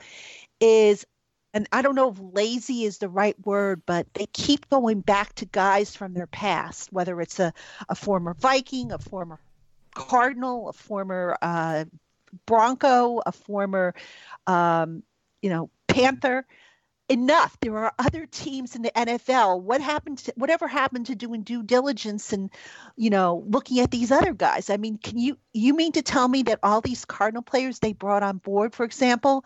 is 0.60 1.06
and 1.54 1.68
I 1.72 1.82
don't 1.84 1.96
know 1.96 2.12
if 2.12 2.18
lazy 2.20 2.84
is 2.84 2.98
the 2.98 3.10
right 3.10 3.36
word, 3.46 3.84
but 3.86 4.08
they 4.16 4.26
keep 4.34 4.70
going 4.70 5.02
back 5.02 5.36
to 5.36 5.46
guys 5.46 5.96
from 5.96 6.14
their 6.14 6.28
past, 6.28 6.92
whether 6.92 7.22
it's 7.22 7.40
a, 7.40 7.54
a 7.88 7.96
former 7.96 8.34
Viking, 8.34 8.92
a 8.92 8.98
former 8.98 9.40
Cardinal, 9.94 10.70
a 10.70 10.74
former 10.74 11.38
uh, 11.42 11.86
Bronco, 12.48 13.22
a 13.26 13.32
former, 13.32 13.94
um, 14.48 15.04
you 15.42 15.50
know, 15.50 15.70
Panther. 15.88 16.46
Enough. 17.10 17.58
There 17.60 17.78
are 17.78 17.94
other 18.00 18.26
teams 18.26 18.76
in 18.76 18.82
the 18.82 18.92
NFL. 18.96 19.62
What 19.62 19.82
happened? 19.82 20.20
To, 20.20 20.34
whatever 20.36 20.68
happened 20.68 21.08
to 21.08 21.16
doing 21.16 21.44
due 21.44 21.62
diligence 21.62 22.34
and, 22.34 22.50
you 22.96 23.10
know, 23.10 23.44
looking 23.48 23.82
at 23.82 23.92
these 23.92 24.10
other 24.10 24.34
guys? 24.34 24.70
I 24.70 24.78
mean, 24.78 24.98
can 24.98 25.20
you 25.20 25.38
you 25.52 25.76
mean 25.76 25.92
to 25.92 26.02
tell 26.02 26.28
me 26.28 26.44
that 26.44 26.60
all 26.64 26.82
these 26.82 27.06
Cardinal 27.06 27.44
players 27.44 27.80
they 27.80 27.94
brought 27.94 28.24
on 28.24 28.38
board, 28.38 28.74
for 28.74 28.86
example, 28.86 29.44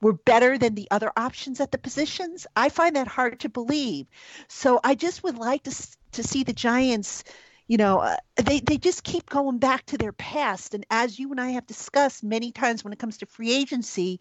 were 0.00 0.12
better 0.12 0.58
than 0.58 0.74
the 0.74 0.88
other 0.90 1.10
options 1.16 1.60
at 1.60 1.72
the 1.72 1.78
positions. 1.78 2.46
I 2.56 2.68
find 2.68 2.96
that 2.96 3.08
hard 3.08 3.40
to 3.40 3.48
believe. 3.48 4.06
So 4.48 4.80
I 4.84 4.94
just 4.94 5.22
would 5.22 5.38
like 5.38 5.62
to 5.64 5.74
to 6.12 6.22
see 6.22 6.44
the 6.44 6.52
Giants. 6.52 7.24
You 7.68 7.78
know, 7.78 7.98
uh, 7.98 8.16
they 8.36 8.60
they 8.60 8.78
just 8.78 9.02
keep 9.04 9.28
going 9.28 9.58
back 9.58 9.86
to 9.86 9.98
their 9.98 10.12
past, 10.12 10.74
and 10.74 10.86
as 10.90 11.18
you 11.18 11.30
and 11.32 11.40
I 11.40 11.50
have 11.50 11.66
discussed 11.66 12.22
many 12.22 12.52
times 12.52 12.84
when 12.84 12.92
it 12.92 12.98
comes 12.98 13.18
to 13.18 13.26
free 13.26 13.52
agency, 13.52 14.20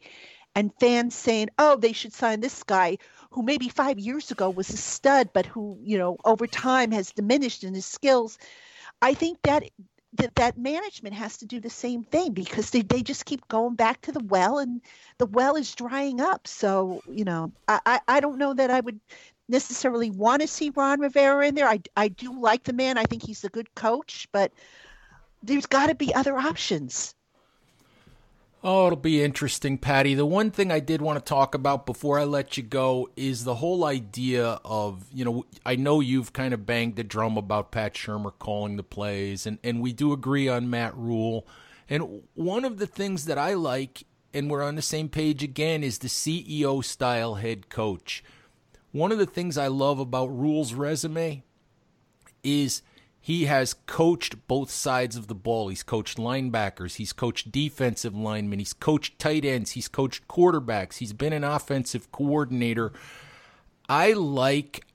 and 0.55 0.71
fans 0.79 1.13
saying, 1.13 1.49
"Oh, 1.59 1.75
they 1.75 1.93
should 1.93 2.13
sign 2.13 2.39
this 2.39 2.63
guy." 2.63 2.97
Who 3.31 3.43
maybe 3.43 3.69
five 3.69 3.99
years 3.99 4.31
ago 4.31 4.49
was 4.49 4.69
a 4.69 4.77
stud, 4.77 5.29
but 5.33 5.45
who, 5.45 5.77
you 5.83 5.97
know, 5.97 6.17
over 6.25 6.47
time 6.47 6.91
has 6.91 7.11
diminished 7.11 7.63
in 7.63 7.73
his 7.73 7.85
skills. 7.85 8.37
I 9.01 9.13
think 9.13 9.41
that 9.43 9.63
that 10.17 10.35
that 10.35 10.57
management 10.57 11.15
has 11.15 11.37
to 11.37 11.45
do 11.45 11.59
the 11.59 11.69
same 11.69 12.03
thing 12.03 12.33
because 12.33 12.69
they, 12.71 12.81
they 12.81 13.01
just 13.01 13.25
keep 13.25 13.47
going 13.47 13.75
back 13.75 14.01
to 14.01 14.11
the 14.11 14.23
well 14.25 14.59
and 14.59 14.81
the 15.17 15.25
well 15.27 15.55
is 15.55 15.73
drying 15.75 16.21
up. 16.21 16.47
So 16.47 17.01
you 17.09 17.23
know 17.25 17.51
I, 17.67 17.79
I, 17.85 17.99
I 18.07 18.19
don't 18.19 18.37
know 18.37 18.53
that 18.53 18.71
i 18.71 18.79
would 18.79 18.99
necessarily 19.47 20.09
want 20.09 20.41
to 20.41 20.47
see 20.47 20.71
ron 20.75 20.99
rivera 20.99 21.47
in 21.47 21.55
there. 21.55 21.67
I, 21.67 21.79
I 21.95 22.07
do 22.09 22.39
like 22.39 22.63
the 22.63 22.73
man. 22.73 22.97
I 22.97 23.03
think 23.05 23.23
he's 23.23 23.43
a 23.43 23.49
good 23.49 23.73
coach 23.75 24.27
but 24.31 24.51
there's 25.43 25.65
got 25.67 25.87
to 25.87 25.95
be 25.95 26.13
other 26.13 26.37
options 26.37 27.13
Oh, 28.67 28.87
it'll 28.87 28.97
be 28.97 29.23
interesting, 29.23 29.77
Patty. 29.77 30.15
The 30.15 30.25
one 30.25 30.49
thing 30.49 30.71
I 30.71 30.79
did 30.79 30.99
want 30.99 31.23
to 31.23 31.23
talk 31.23 31.53
about 31.53 31.85
before 31.85 32.17
I 32.17 32.23
let 32.23 32.57
you 32.57 32.63
go 32.63 33.07
is 33.15 33.43
the 33.43 33.53
whole 33.53 33.85
idea 33.85 34.59
of, 34.65 35.05
you 35.13 35.23
know, 35.23 35.45
I 35.63 35.75
know 35.75 35.99
you've 35.99 36.33
kind 36.33 36.51
of 36.51 36.65
banged 36.65 36.95
the 36.95 37.03
drum 37.03 37.37
about 37.37 37.71
Pat 37.71 37.93
Shurmur 37.93 38.33
calling 38.39 38.75
the 38.75 38.81
plays, 38.81 39.45
and, 39.45 39.59
and 39.63 39.81
we 39.81 39.93
do 39.93 40.13
agree 40.13 40.47
on 40.47 40.67
Matt 40.67 40.97
Rhule. 40.97 41.45
And 41.87 42.23
one 42.33 42.65
of 42.65 42.79
the 42.79 42.87
things 42.87 43.25
that 43.25 43.37
I 43.37 43.53
like, 43.53 44.01
and 44.33 44.49
we're 44.49 44.63
on 44.63 44.73
the 44.73 44.81
same 44.81 45.09
page 45.09 45.43
again, 45.43 45.83
is 45.83 45.99
the 45.99 46.07
CEO 46.07 46.83
style 46.83 47.35
head 47.35 47.69
coach. 47.69 48.23
One 48.91 49.11
of 49.11 49.19
the 49.19 49.27
things 49.27 49.59
I 49.59 49.67
love 49.67 49.99
about 49.99 50.35
Rhule's 50.35 50.73
resume 50.73 51.43
is– 52.43 52.81
he 53.25 53.45
has 53.45 53.73
coached 53.87 54.47
both 54.47 54.69
sides 54.69 55.15
of 55.15 55.25
the 55.25 55.33
ball. 55.33 55.69
He's 55.69 55.81
coached 55.81 56.19
linebackers, 56.19 56.97
he's 56.97 57.11
coached 57.11 57.51
defensive 57.51 58.15
linemen, 58.15 58.59
he's 58.59 58.71
coached 58.71 59.17
tight 59.17 59.43
ends, 59.43 59.71
he's 59.71 59.87
coached 59.87 60.27
quarterbacks, 60.27 60.97
he's 60.97 61.11
been 61.11 61.33
an 61.33 61.43
offensive 61.43 62.11
coordinator. 62.11 62.93
I 63.89 64.13
like, 64.13 64.85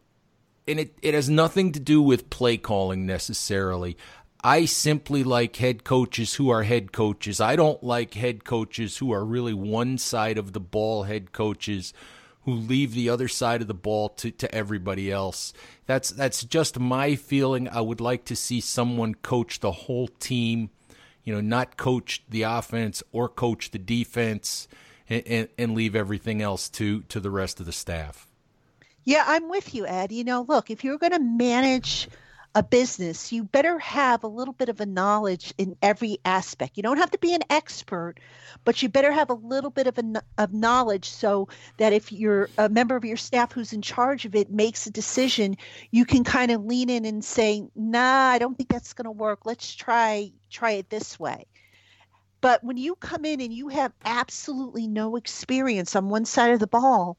and 0.68 0.78
it, 0.78 0.96
it 1.02 1.12
has 1.12 1.28
nothing 1.28 1.72
to 1.72 1.80
do 1.80 2.00
with 2.00 2.30
play 2.30 2.56
calling 2.56 3.04
necessarily. 3.04 3.96
I 4.44 4.64
simply 4.64 5.24
like 5.24 5.56
head 5.56 5.82
coaches 5.82 6.34
who 6.34 6.50
are 6.50 6.62
head 6.62 6.92
coaches. 6.92 7.40
I 7.40 7.56
don't 7.56 7.82
like 7.82 8.14
head 8.14 8.44
coaches 8.44 8.98
who 8.98 9.10
are 9.10 9.24
really 9.24 9.54
one 9.54 9.98
side 9.98 10.38
of 10.38 10.52
the 10.52 10.60
ball 10.60 11.02
head 11.02 11.32
coaches 11.32 11.92
who 12.44 12.52
leave 12.52 12.94
the 12.94 13.08
other 13.08 13.28
side 13.28 13.60
of 13.60 13.68
the 13.68 13.74
ball 13.74 14.08
to, 14.08 14.30
to 14.30 14.54
everybody 14.54 15.10
else. 15.10 15.52
That's 15.86 16.10
that's 16.10 16.42
just 16.44 16.78
my 16.78 17.14
feeling. 17.16 17.68
I 17.68 17.80
would 17.80 18.00
like 18.00 18.24
to 18.26 18.36
see 18.36 18.60
someone 18.60 19.14
coach 19.14 19.60
the 19.60 19.72
whole 19.72 20.08
team, 20.08 20.70
you 21.22 21.34
know, 21.34 21.40
not 21.40 21.76
coach 21.76 22.22
the 22.28 22.42
offense 22.42 23.02
or 23.12 23.28
coach 23.28 23.70
the 23.70 23.78
defense 23.78 24.68
and, 25.08 25.22
and, 25.26 25.48
and 25.58 25.74
leave 25.74 25.94
everything 25.94 26.40
else 26.40 26.68
to 26.70 27.02
to 27.02 27.20
the 27.20 27.30
rest 27.30 27.60
of 27.60 27.66
the 27.66 27.72
staff. 27.72 28.26
Yeah, 29.04 29.24
I'm 29.26 29.48
with 29.48 29.74
you, 29.74 29.86
Ed. 29.86 30.12
You 30.12 30.24
know, 30.24 30.42
look, 30.46 30.70
if 30.70 30.84
you're 30.84 30.98
going 30.98 31.12
to 31.12 31.20
manage 31.20 32.08
a 32.54 32.62
business, 32.62 33.30
you 33.32 33.44
better 33.44 33.78
have 33.78 34.24
a 34.24 34.28
little 34.28 34.52
bit 34.54 34.68
of 34.68 34.80
a 34.80 34.86
knowledge 34.86 35.54
in 35.56 35.76
every 35.82 36.18
aspect. 36.24 36.76
You 36.76 36.82
don't 36.82 36.96
have 36.96 37.12
to 37.12 37.18
be 37.18 37.32
an 37.32 37.42
expert, 37.48 38.16
but 38.64 38.82
you 38.82 38.88
better 38.88 39.12
have 39.12 39.30
a 39.30 39.34
little 39.34 39.70
bit 39.70 39.86
of 39.86 39.98
a, 39.98 40.22
of 40.36 40.52
knowledge 40.52 41.08
so 41.08 41.48
that 41.76 41.92
if 41.92 42.10
you're 42.10 42.48
a 42.58 42.68
member 42.68 42.96
of 42.96 43.04
your 43.04 43.16
staff 43.16 43.52
who's 43.52 43.72
in 43.72 43.82
charge 43.82 44.24
of 44.24 44.34
it 44.34 44.50
makes 44.50 44.86
a 44.86 44.90
decision, 44.90 45.56
you 45.92 46.04
can 46.04 46.24
kind 46.24 46.50
of 46.50 46.64
lean 46.64 46.90
in 46.90 47.04
and 47.04 47.24
say, 47.24 47.62
"Nah, 47.76 48.30
I 48.30 48.38
don't 48.38 48.56
think 48.56 48.68
that's 48.68 48.94
going 48.94 49.04
to 49.04 49.12
work. 49.12 49.46
Let's 49.46 49.74
try 49.74 50.32
try 50.50 50.72
it 50.72 50.90
this 50.90 51.20
way." 51.20 51.46
But 52.40 52.64
when 52.64 52.76
you 52.76 52.96
come 52.96 53.24
in 53.24 53.40
and 53.40 53.52
you 53.52 53.68
have 53.68 53.92
absolutely 54.04 54.88
no 54.88 55.16
experience 55.16 55.94
on 55.94 56.08
one 56.08 56.24
side 56.24 56.52
of 56.52 56.58
the 56.58 56.66
ball, 56.66 57.16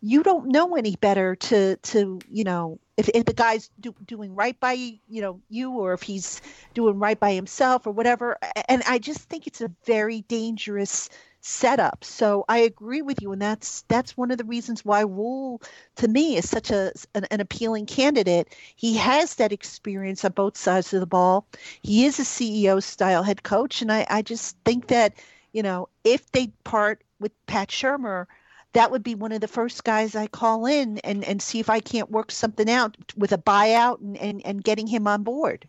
you 0.00 0.22
don't 0.22 0.48
know 0.48 0.74
any 0.76 0.96
better 0.96 1.36
to 1.36 1.76
to 1.76 2.20
you 2.30 2.44
know 2.44 2.78
if, 2.96 3.08
if 3.08 3.24
the 3.24 3.32
guy's 3.32 3.70
do, 3.80 3.94
doing 4.04 4.34
right 4.34 4.58
by 4.58 4.72
you 4.72 5.20
know 5.20 5.40
you 5.48 5.72
or 5.72 5.94
if 5.94 6.02
he's 6.02 6.40
doing 6.74 6.98
right 6.98 7.18
by 7.18 7.32
himself 7.32 7.86
or 7.86 7.92
whatever. 7.92 8.38
And 8.68 8.82
i 8.86 8.98
just 8.98 9.28
think 9.28 9.46
it's 9.46 9.60
a 9.60 9.70
very 9.84 10.22
dangerous 10.22 11.08
setup. 11.40 12.04
So 12.04 12.44
i 12.48 12.58
agree 12.58 13.02
with 13.02 13.20
you 13.20 13.32
and 13.32 13.42
that's 13.42 13.82
that's 13.88 14.16
one 14.16 14.30
of 14.30 14.38
the 14.38 14.44
reasons 14.44 14.84
why 14.84 15.02
Rhule 15.02 15.60
to 15.96 16.08
me 16.08 16.36
is 16.36 16.48
such 16.48 16.70
a 16.70 16.92
an, 17.14 17.26
an 17.30 17.40
appealing 17.40 17.86
candidate. 17.86 18.54
He 18.76 18.96
has 18.96 19.34
that 19.36 19.52
experience 19.52 20.24
on 20.24 20.32
both 20.32 20.56
sides 20.56 20.94
of 20.94 21.00
the 21.00 21.06
ball. 21.06 21.46
He 21.82 22.06
is 22.06 22.18
a 22.18 22.22
ceo 22.22 22.82
style 22.82 23.22
head 23.22 23.42
coach 23.42 23.82
and 23.82 23.92
i 23.92 24.06
i 24.08 24.22
just 24.22 24.56
think 24.64 24.88
that 24.88 25.14
you 25.52 25.62
know 25.62 25.88
if 26.04 26.30
they 26.32 26.48
part 26.64 27.02
with 27.20 27.32
pat 27.46 27.68
shurmur 27.68 28.26
that 28.74 28.90
would 28.90 29.02
be 29.02 29.14
one 29.14 29.32
of 29.32 29.40
the 29.40 29.48
first 29.48 29.84
guys 29.84 30.14
I 30.14 30.26
call 30.26 30.66
in 30.66 30.98
and, 30.98 31.24
and 31.24 31.40
see 31.40 31.60
if 31.60 31.70
I 31.70 31.80
can't 31.80 32.10
work 32.10 32.30
something 32.30 32.68
out 32.68 32.96
with 33.16 33.32
a 33.32 33.38
buyout 33.38 34.00
and, 34.00 34.16
and, 34.18 34.44
and 34.44 34.62
getting 34.62 34.86
him 34.86 35.06
on 35.06 35.22
board. 35.22 35.66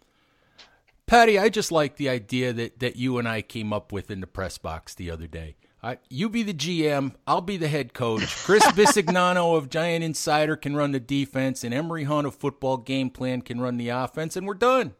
Patty, 1.06 1.38
I 1.38 1.50
just 1.50 1.72
like 1.72 1.98
the 1.98 2.10
idea 2.10 2.52
that, 2.52 2.80
that 2.80 2.96
you 2.96 3.20
and 3.20 3.28
I 3.28 3.44
came 3.44 3.72
up 3.72 3.92
with 3.92 4.10
in 4.10 4.22
the 4.22 4.28
press 4.28 4.58
box 4.58 4.96
the 4.96 5.12
other 5.12 5.28
day. 5.28 5.56
I, 5.84 6.00
you 6.10 6.30
be 6.30 6.42
the 6.42 6.54
GM, 6.54 7.14
I'll 7.28 7.42
be 7.42 7.58
the 7.58 7.68
head 7.68 7.94
coach. 7.94 8.36
Chris 8.44 8.64
Bisignano 8.74 9.56
of 9.56 9.70
Giant 9.70 10.04
Insider 10.04 10.56
can 10.56 10.76
run 10.76 10.94
the 10.94 11.00
defense, 11.00 11.64
and 11.64 11.76
Emory 11.76 12.06
Hunt 12.06 12.26
of 12.26 12.34
Football 12.34 12.78
Game 12.78 13.12
Plan 13.12 13.44
can 13.44 13.62
run 13.62 13.78
the 13.78 13.90
offense, 13.90 14.36
and 14.36 14.48
we're 14.48 14.56
done. 14.56 14.96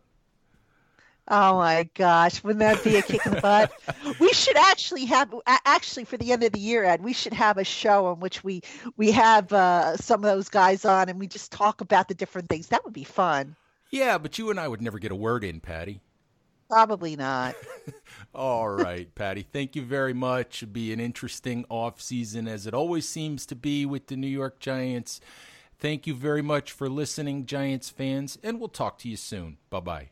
Oh 1.28 1.58
my 1.58 1.90
gosh, 1.96 2.44
wouldn't 2.44 2.60
that 2.60 2.84
be 2.84 2.98
a 2.98 3.02
kick 3.02 3.26
in 3.26 3.34
the 3.34 3.42
butt? 3.42 3.72
we 4.20 4.32
should 4.34 4.58
actually 4.58 5.06
have 5.06 5.34
actually 5.48 6.04
for 6.04 6.18
the 6.18 6.32
end 6.32 6.44
of 6.44 6.52
the 6.52 6.60
year, 6.60 6.84
Ed. 6.84 7.04
We 7.04 7.14
should 7.14 7.34
have 7.34 7.58
a 7.58 7.64
show 7.64 8.12
in 8.14 8.20
which 8.20 8.44
we 8.44 8.62
we 8.96 9.12
have 9.12 9.52
uh, 9.52 9.98
some 9.98 10.24
of 10.24 10.30
those 10.30 10.50
guys 10.50 10.86
on 10.86 11.10
and 11.10 11.20
we 11.20 11.28
just 11.28 11.52
talk 11.52 11.82
about 11.82 12.08
the 12.08 12.14
different 12.14 12.48
things. 12.48 12.68
That 12.68 12.86
would 12.86 12.94
be 12.94 13.04
fun. 13.04 13.56
Yeah, 13.90 14.18
but 14.18 14.38
you 14.38 14.52
and 14.52 14.60
I 14.60 14.68
would 14.68 14.82
never 14.82 15.00
get 15.00 15.12
a 15.12 15.16
word 15.16 15.44
in, 15.44 15.62
Patty. 15.62 16.02
Probably 16.70 17.16
not. 17.16 17.56
All 18.34 18.70
right, 18.70 19.14
Patty. 19.16 19.46
Thank 19.52 19.76
you 19.76 19.84
very 19.84 20.14
much. 20.14 20.64
It'll 20.64 20.74
be 20.74 20.92
an 20.92 21.00
interesting 21.00 21.66
off 21.70 22.02
season 22.02 22.48
as 22.48 22.66
it 22.68 22.74
always 22.74 23.08
seems 23.08 23.46
to 23.48 23.56
be 23.56 23.86
with 23.86 24.08
the 24.08 24.16
New 24.16 24.28
York 24.28 24.60
Giants. 24.60 25.22
Thank 25.78 26.08
you 26.08 26.14
very 26.14 26.42
much 26.42 26.72
for 26.72 26.90
listening, 26.90 27.46
Giants 27.46 27.90
fans, 27.90 28.38
and 28.44 28.60
we'll 28.60 28.70
talk 28.70 28.98
to 29.00 29.10
you 29.10 29.18
soon. 29.18 29.58
Bye 29.70 29.80
bye. 29.80 30.10